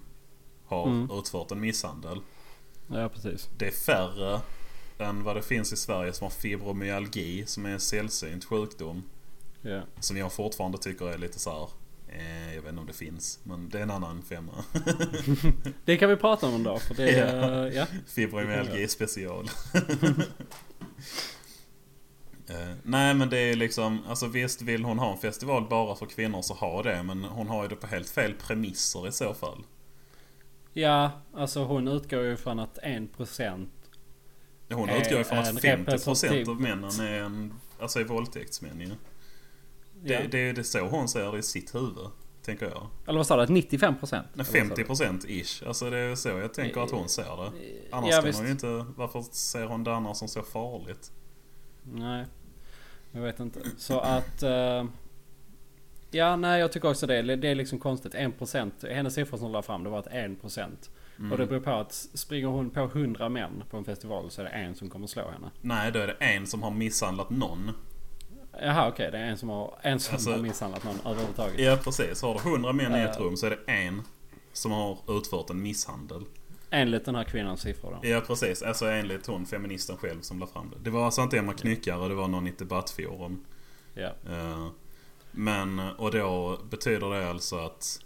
[0.65, 1.11] har Mm.
[1.11, 2.21] utfört en misshandel.
[2.87, 3.49] Ja precis.
[3.57, 4.41] Det är färre
[4.97, 9.03] än vad det finns i Sverige som har fibromyalgi som är en sällsynt sjukdom.
[9.61, 9.81] Ja.
[9.99, 11.69] Som jag fortfarande tycker är lite så här.
[12.20, 14.51] Eh, jag vet inte om det finns, men det är en annan femma.
[15.86, 17.26] Det kan vi prata om en dag för det Ja.
[17.26, 17.72] är...
[17.72, 17.86] Ja.
[18.07, 19.49] Fibromyalgi special.
[22.49, 26.05] eh, nej men det är liksom, alltså visst vill hon ha en festival bara för
[26.05, 27.03] kvinnor så ha det.
[27.03, 29.64] Men hon har ju det på helt fel premisser i så fall.
[30.74, 33.68] ja, alltså hon utgår ju från att 1%
[34.74, 38.80] Hon Eh, utgår ifrån en att 50% representativ- av männen är, en, alltså är våldtäktsmän
[38.82, 38.91] ju.
[40.04, 40.20] Det, Ja.
[40.32, 42.08] det är det så hon ser det i sitt huvud.
[42.41, 42.88] Tänker jag.
[43.08, 43.54] Eller vad sa du?
[43.54, 43.97] 95%?
[44.12, 44.43] Nej, Eller
[44.88, 45.12] vad sa du?
[45.12, 45.64] 50% ish.
[45.68, 47.51] Alltså det är så jag tänker att hon ser det.
[47.91, 48.39] Annars ja, kan visst.
[48.39, 48.86] hon ju inte...
[48.97, 51.12] Varför ser hon det annars som så farligt?
[51.84, 52.26] Nej,
[53.12, 53.60] jag vet inte.
[53.78, 54.43] Så att...
[54.43, 54.86] eh,
[56.12, 57.36] ja, nej jag tycker också det.
[57.36, 58.14] Det är liksom konstigt.
[58.14, 58.93] 1%.
[58.93, 60.70] Hennes siffror som hon la fram det var att 1%
[61.20, 61.32] Mm.
[61.32, 64.45] Och det beror på att springer hon på 100 män på en festival så är
[64.45, 65.51] det en som kommer slå henne.
[65.62, 67.72] Nej, då är det en som har misshandlat någon.
[68.62, 71.60] Jaha okej, det är en som har, en som Alltså- har misshandlat någon överhuvudtaget.
[71.60, 72.22] Ja, precis.
[72.22, 74.01] Har du 100 män i ett rum så är det en
[74.54, 76.24] som har utfört en misshandel.
[76.70, 78.08] Enligt den här kvinnans siffror då.
[78.08, 78.62] Ja, precis.
[78.64, 80.78] Alltså enligt hon, feministen själv, som la fram det.
[80.84, 83.45] Det var alltså inte Emma Knyckare, det var någon i debattforum.
[83.93, 84.12] Ja.
[84.30, 84.68] Eh,
[85.32, 87.99] Men, och då betyder det alltså att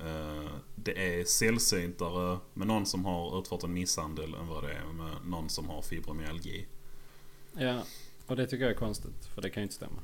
[0.00, 4.92] eh, det är sällsyntare med någon som har utfört en misshandel än vad det är
[4.92, 6.66] med någon som har fibromyalgi.
[7.52, 7.82] ja.
[8.28, 10.02] Och det tycker jag är konstigt, för det kan ju inte stämma.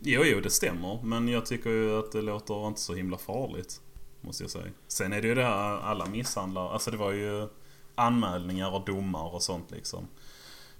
[0.00, 1.00] Jo, jo, det stämmer.
[1.02, 3.80] Men jag tycker ju att det låter inte så himla farligt.
[4.20, 4.64] Måste jag säga.
[4.88, 6.72] Sen är det ju det här alla misshandlar.
[6.72, 7.48] Alltså det var ju
[7.94, 10.08] anmälningar och domar och sånt liksom.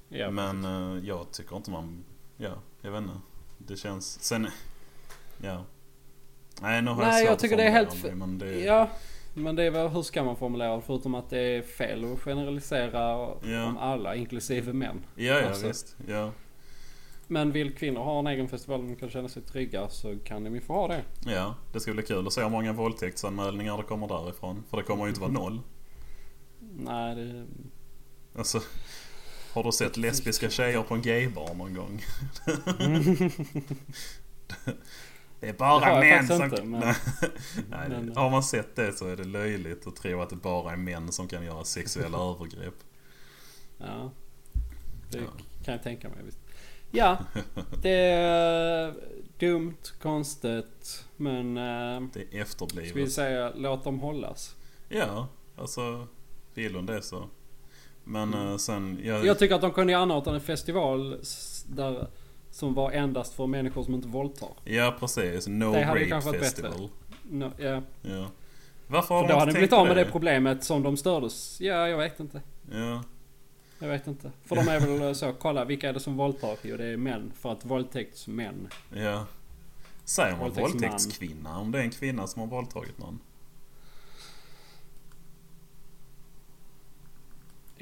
[0.09, 2.05] Ja, Men eh, jag tycker inte man...
[2.37, 3.15] Ja, jag vet inte.
[3.59, 4.23] Det känns...
[4.23, 4.49] Sen...
[5.43, 5.65] Ja.
[6.61, 8.61] Nej, nu har Nej, jag svårt jag att tycker det är helt mig, men det...
[8.61, 8.91] Ja,
[9.39, 10.82] men det är väl, hur ska man formulera det?
[10.86, 13.01] Förutom att det är fel att generalisera
[13.43, 13.64] Ja.
[13.66, 15.05] om alla, inklusive män.
[15.14, 15.66] Ja, ja Alltså.
[15.66, 15.97] visst.
[16.09, 16.30] Ja.
[17.26, 20.45] Men vill kvinnor ha en egen festival och de kan känna sig trygga så kan
[20.45, 21.03] de ju få ha det.
[21.26, 24.64] ja, det ska bli kul att se hur många våldtäktsanmälningar det kommer därifrån.
[24.70, 25.61] För det kommer ju inte vara noll.
[26.76, 27.47] Nej, det...
[28.39, 28.61] Alltså,
[29.53, 32.01] har du sett lesbiska tjejer på en gaybar någon gång?
[35.41, 36.45] det är Det bara jag män som...
[36.45, 36.80] inte, men-
[37.70, 40.72] Nej, men- har man sett det så är det löjligt att tro att det bara
[40.72, 42.74] är män som kan göra sexuella övergrepp.
[43.78, 44.11] Ja.
[45.11, 45.24] Det Ja.
[45.64, 46.39] kan jag tänka mig visst.
[46.91, 47.18] Ja,
[47.82, 48.95] det är
[49.39, 51.57] dumt, konstigt, men...
[51.57, 51.62] eh,
[52.12, 53.12] Det är Ska vi efterblivet.
[53.12, 54.57] säga låt dem hållas.
[54.89, 56.07] Ja, alltså
[56.55, 57.24] vill hon det så.
[58.05, 58.49] Men Mm.
[58.49, 59.01] eh, sen...
[59.05, 61.20] Jag, Jag tycker att de kunde anordna en festival
[61.66, 62.09] där,
[62.59, 64.49] som var endast för människor som inte våldtar.
[64.65, 65.49] ja, precis.
[65.49, 66.89] No Det hade Rape Festival.
[67.23, 67.83] No, ja.
[68.03, 68.27] Ja.
[68.87, 71.61] Varför har För de då hade de blivit av med det problemet som de stördes.
[71.61, 72.41] Ja, jag vet inte.
[72.73, 73.03] Ja.
[73.79, 74.31] Jag vet inte.
[74.45, 76.57] För de är väl så, kolla vilka är det som våldtar?
[76.63, 77.33] Jo det är män.
[77.41, 78.69] För att våldtäktsmän.
[78.95, 79.27] Ja.
[80.05, 83.21] Säger man våldtäktskvinna om det är en kvinna som har våldtagit någon?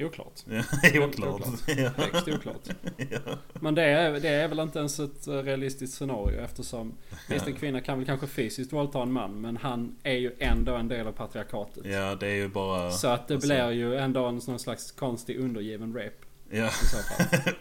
[0.01, 0.45] Oklart.
[0.45, 0.63] Ja,
[1.07, 1.43] oklart.
[1.67, 1.91] Ja.
[1.97, 2.69] Högst oklart.
[3.11, 3.19] Ja.
[3.61, 6.93] Men det är, det är väl inte ens ett eh, realistiskt scenario eftersom
[7.29, 10.75] visst en kvinna kan väl kanske fysiskt våldta en man men han är ju ändå
[10.75, 11.87] en del av patriarkatet.
[11.87, 12.91] ja, det är ju bara...
[12.91, 16.27] Så att det alltså, blir ju ändå en sån slags konstig undergiven rape.
[16.51, 16.71] Ja,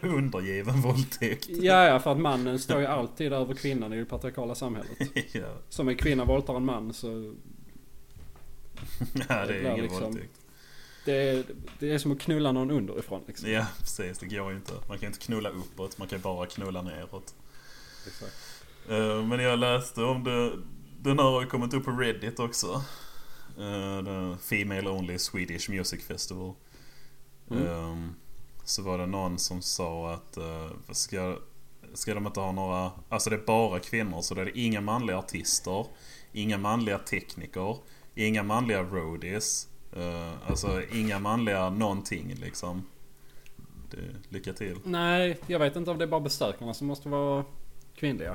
[0.00, 1.48] undergiven våldtäkt.
[1.48, 4.90] Ja, ja, för att mannen står ju alltid över kvinnan i det patriarkala samhället.
[5.32, 5.46] Ja.
[5.68, 7.34] Som en kvinna våldtar en man så
[9.28, 10.40] ja, det är ingen liksom- våldtäkt.
[11.06, 11.44] Det är,
[11.78, 13.50] det är som att knulla någon underifrån liksom.
[13.50, 14.18] Ja, precis.
[14.18, 14.72] Det går ju inte.
[14.88, 17.34] Man kan inte knulla uppåt, man kan bara knulla neråt.
[18.06, 18.34] Exakt.
[18.88, 20.52] Eh, Men jag läste om det.
[21.00, 22.82] Den här har ju kommit upp på Reddit också.
[24.04, 26.54] The Female Only Swedish Music Festival.
[27.50, 27.66] Mm.
[27.66, 28.14] Ehm,
[28.64, 31.38] så var det någon som sa att uh, ska,
[31.94, 32.90] ska de inte ha några...
[33.08, 35.86] Alltså det är bara kvinnor så det är inga manliga artister.
[36.32, 37.76] Inga manliga tekniker.
[38.14, 39.68] Inga manliga roadies.
[39.96, 42.82] Eh, alltså inga manliga någonting liksom.
[43.90, 44.78] Det, lycka till.
[44.84, 47.44] Nej, jag vet inte om det är bara besökarna som måste vara
[47.96, 48.34] kvinnliga.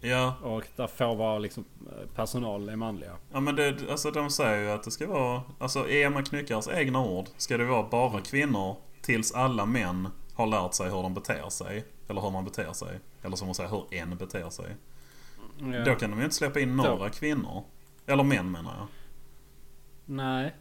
[0.00, 1.64] Ja, Och där får vara liksom
[2.14, 3.16] personal är manliga.
[3.32, 6.68] Ja men det, alltså de säger ju att det ska vara, alltså i Emma Knyckares
[6.68, 11.14] egna ord, ska det vara bara kvinnor tills alla män har lärt sig hur de
[11.14, 11.84] beter sig.
[12.08, 13.00] Eller hur man beter sig.
[13.22, 14.76] Eller som hon säger, hur en beter sig.
[15.58, 15.84] Ja.
[15.84, 17.10] Då kan de ju inte släppa in några Då.
[17.10, 17.64] kvinnor.
[18.06, 18.86] Eller män menar jag.
[20.16, 20.54] Nej,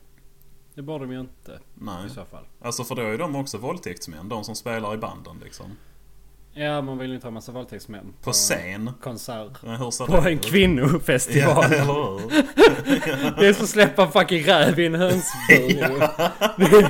[0.75, 2.05] det borde de ju inte Nej.
[2.07, 2.43] i så fall.
[2.61, 5.65] Alltså för då är de också våldtäktsmän, de som spelar i banden liksom.
[6.53, 8.13] Ja, man vill ju inte ha massa våldtäktsmän.
[8.23, 8.87] På scen.
[8.87, 9.51] en Konsert.
[9.63, 10.45] Ja, På en ut?
[10.45, 11.55] kvinnofestival.
[11.55, 12.29] Ja, eller hur?
[13.39, 15.99] Det är som att släppa en fucking räv i en hönsbur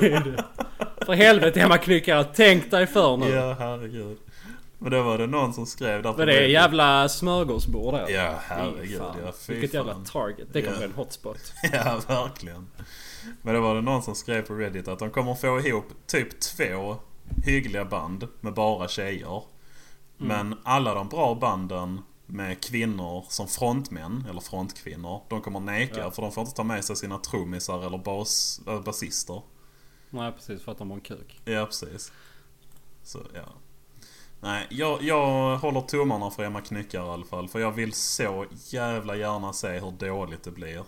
[0.00, 0.44] det.
[1.04, 3.28] För helvete Emma Knyckare, tänk dig för nu.
[3.28, 4.18] Ja, herregud.
[4.82, 6.52] Men då var det någon som skrev där på Men det är Reddit.
[6.52, 8.08] jävla smörgåsbord där.
[8.10, 8.98] Ja, herregud.
[8.98, 9.16] fan.
[9.24, 10.48] Ja, fy Vilket jävla target.
[10.52, 10.78] Det kommer Ja.
[10.78, 11.52] bli en hotspot.
[11.72, 12.68] Ja, verkligen.
[13.42, 16.40] Men det var det någon som skrev på Reddit att de kommer få ihop typ
[16.40, 16.96] två
[17.44, 19.42] hyggliga band med bara tjejer.
[20.16, 26.10] Men alla de bra banden med kvinnor som frontmän, eller frontkvinnor, de kommer neka Ja.
[26.10, 29.42] för de får inte ta med sig sina trummisar eller bas, äh, basister.
[30.10, 31.40] Nej precis, för att de har en kuk.
[31.44, 32.12] Ja, precis.
[33.02, 33.40] Så, ja.
[34.44, 37.48] Nej, jag, jag håller tummarna för Emma Knyckare i alla fall.
[37.48, 40.84] För jag vill så jävla gärna se hur dåligt det blir.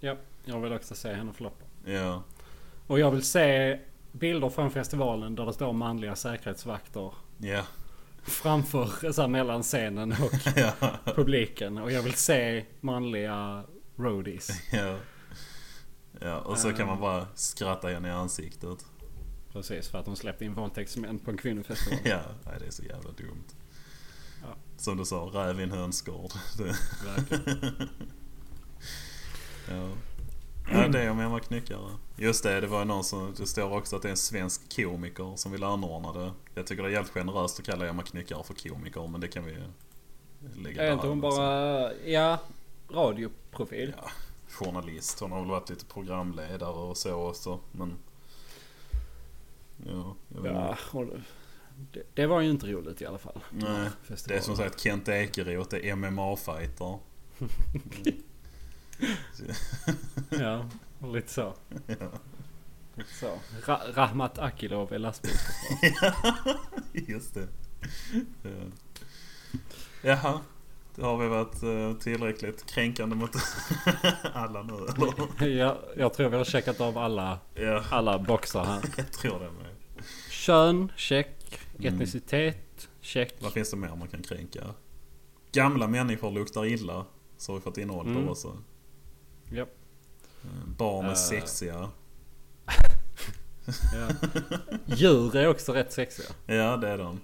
[0.00, 1.64] Ja, jag vill också se henne floppa.
[1.84, 2.22] Ja.
[2.86, 3.78] Och jag vill se
[4.12, 7.62] bilder från festivalen där det står manliga säkerhetsvakter Ja.
[8.22, 10.72] framför, så här, mellan scenen och Ja.
[11.04, 11.78] publiken.
[11.78, 13.64] Och jag vill se manliga
[13.96, 14.50] roadies.
[14.72, 14.96] Ja.
[16.20, 18.84] Ja, och så kan man bara skratta igen i ansiktet.
[19.56, 22.00] Precis, för att de släppte in våldtäktsmän på en kvinnofestival.
[22.04, 23.44] Ja, nej, det är så jävla dumt.
[24.42, 24.48] Ja.
[24.76, 26.30] Som du sa, räv i en hönsgård.
[27.04, 27.88] Verkligen.
[29.70, 29.88] ja.
[30.72, 31.90] ja, det är om jag var knyckare.
[32.16, 33.34] Just det, det var någon som...
[33.36, 36.32] Det står också att det är en svensk komiker som vill anordna det.
[36.54, 39.44] Jag tycker det är helt generöst att kalla Emma Knyckare för komiker, men det kan
[39.44, 39.56] vi
[40.54, 42.38] lägga Är inte hon bara, ja,
[42.90, 43.94] radioprofil?
[43.96, 44.10] Ja,
[44.48, 45.20] journalist.
[45.20, 47.60] Hon har väl varit lite programledare och så också.
[47.72, 47.98] Men...
[49.86, 51.06] Ja, Ja, och
[51.92, 53.40] det, det var ju inte roligt i alla fall.
[53.50, 53.90] Nej,
[54.28, 56.98] Det är som sagt Kent Ekeroth är MMA-fighter.
[60.30, 60.66] Ja,
[61.12, 61.54] lite så.
[61.86, 62.10] Ja.
[62.94, 63.38] Lite så.
[63.64, 66.56] Ra- Rahmat Akilov är lastbilschaufför.
[66.92, 67.48] Just det.
[68.42, 68.50] Ja.
[70.02, 70.40] Jaha.
[70.94, 73.30] Det har vi varit eh, tillräckligt kränkande mot
[74.34, 75.48] alla nu eller?
[75.48, 78.82] jag, jag tror vi har checkat av alla, Ja, alla boxar här.
[78.96, 79.65] jag tror det med.
[80.46, 81.60] Kön, check.
[81.78, 81.94] Mm.
[81.94, 83.34] Etnicitet, check.
[83.40, 84.74] Vad finns det mer man kan kränka?
[85.52, 87.06] Gamla människor luktar illa.
[87.36, 88.28] Så har vi fått in ålder Mm.
[88.28, 88.58] också.
[89.50, 89.68] Japp.
[90.44, 91.14] Eh, Barn är Eh.
[91.14, 91.90] sexiga.
[93.94, 94.08] Ja.
[94.86, 96.28] Djur är också rätt sexiga.
[96.46, 97.20] Ja, det är de.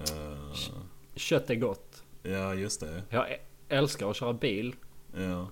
[0.00, 0.54] Eh,
[1.14, 2.02] Kött är gott.
[2.22, 3.02] ja, just det.
[3.08, 3.36] Jag
[3.68, 4.74] älskar att köra bil.
[5.16, 5.48] Ja.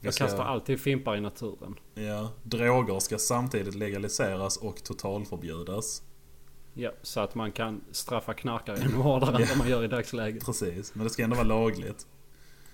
[0.00, 1.74] Vi Jag ska- kastar alltid fimpar i naturen.
[1.94, 6.02] Ja, droger ska samtidigt legaliseras och totalförbjudas.
[6.74, 9.46] Ja, så att man kan straffa knarkare ännu hårdare än Ja.
[9.48, 10.44] vad man gör i dagsläget.
[10.46, 12.06] Precis, men det ska ändå vara lagligt.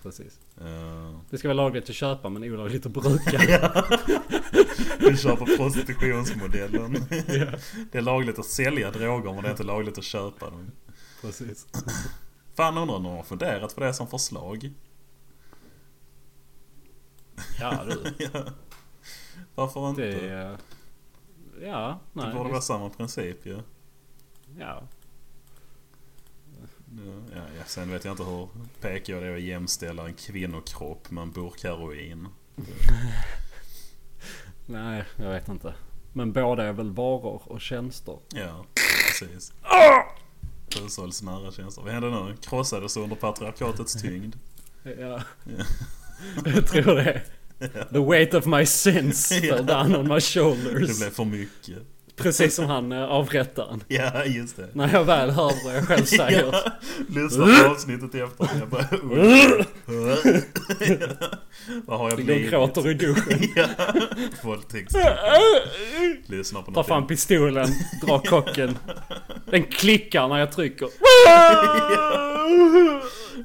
[0.02, 0.40] Precis.
[0.60, 3.38] Uh, Det ska vara lagligt att köpa men olagligt att bruka.
[4.98, 6.92] du kör på prostitutionsmodellen.
[7.92, 10.70] Det är lagligt att sälja droger men det är inte lagligt att köpa dem.
[11.22, 11.66] Precis.
[12.56, 14.72] Fan undrar om de har funderat på det som förslag.
[17.60, 18.14] Ja du.
[18.32, 18.44] ja.
[19.54, 20.02] Varför inte?
[20.02, 20.58] Det Det.
[21.66, 22.34] Ja, nej.
[22.34, 23.62] borde vara samma princip ju.
[24.58, 24.82] Ja.
[26.96, 28.48] Ja, ja, ja, sen vet jag inte hur
[28.80, 32.28] PK det är att jämställa en kvinnokropp med en burk heroin.
[34.66, 35.74] Nej, jag vet inte.
[36.12, 38.18] Men båda är väl varor och tjänster.
[38.28, 38.66] Ja,
[39.06, 39.52] precis.
[40.80, 41.82] Hushållsnära tjänster.
[41.82, 42.36] Vad hände nu?
[42.36, 44.36] Krossades under patriarkatets tyngd.
[44.98, 45.22] Ja.
[45.44, 45.64] Ja.
[46.44, 47.22] Jag tror det.
[47.92, 50.98] The weight of my sins fell down on my Det shoulders.
[50.98, 51.78] blev för mycket.
[52.16, 53.82] Precis som han eh, avrättaren.
[53.88, 54.68] Ja, just det.
[54.72, 56.42] När jag väl hör vad jag själv säger.
[56.52, 56.72] Ja,
[57.08, 58.48] lyssna på avsnittet efter.
[58.58, 58.86] Jag bara...
[61.86, 62.50] Vad har jag blivit?
[62.50, 63.40] gråter i duschen.
[63.56, 63.66] Ja.
[66.26, 67.08] Lyssna på Tar fram någonting.
[67.16, 67.68] pistolen,
[68.06, 68.78] drar kocken.
[69.50, 70.88] Den klickar när jag trycker.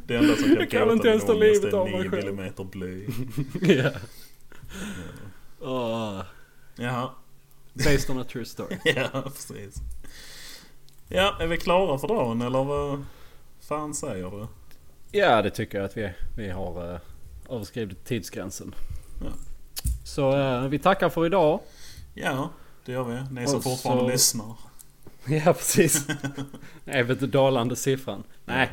[0.07, 2.23] Det enda som kan Jag kan inte ens ta livet av mig 9 själv.
[2.25, 3.05] millimeter bly.
[3.75, 3.89] ja.
[5.61, 6.21] Åh,
[6.75, 7.09] Jaha.
[7.73, 8.77] Based on a true story.
[8.95, 9.75] Ja, precis.
[11.07, 13.05] Ja, är vi klara för dagen eller vad
[13.61, 14.47] fan säger du?
[15.19, 16.99] Ja, det tycker jag att vi, vi har uh,
[17.49, 18.75] överskridit tidsgränsen.
[19.23, 19.31] Ja.
[20.03, 21.59] Så eh, vi tackar för idag.
[22.13, 22.49] Ja,
[22.85, 23.41] det gör vi.
[23.41, 24.55] Ni som fortfarande så- lyssnar.
[25.25, 26.07] Ja, precis.
[26.85, 28.23] Även dalande siffran.
[28.45, 28.69] Nej,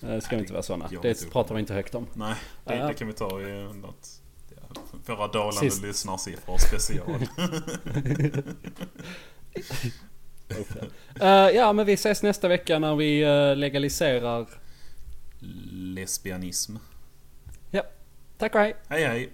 [0.00, 0.88] det ska inte vara sådana.
[0.88, 2.06] Det vet pratar vi inte högt om.
[2.14, 2.34] Nej,
[2.64, 2.86] det, Ja.
[2.86, 4.19] det kan vi ta i något...
[5.06, 5.82] Våra dalande Sist.
[5.82, 7.26] lyssnarsiffror special.
[11.20, 14.48] Eh, ja, men vi ses nästa vecka när vi eh, legaliserar.
[15.72, 16.76] Lesbianism.
[17.70, 17.82] Ja,
[18.38, 18.76] tack och hej.
[18.88, 19.32] Hej hej!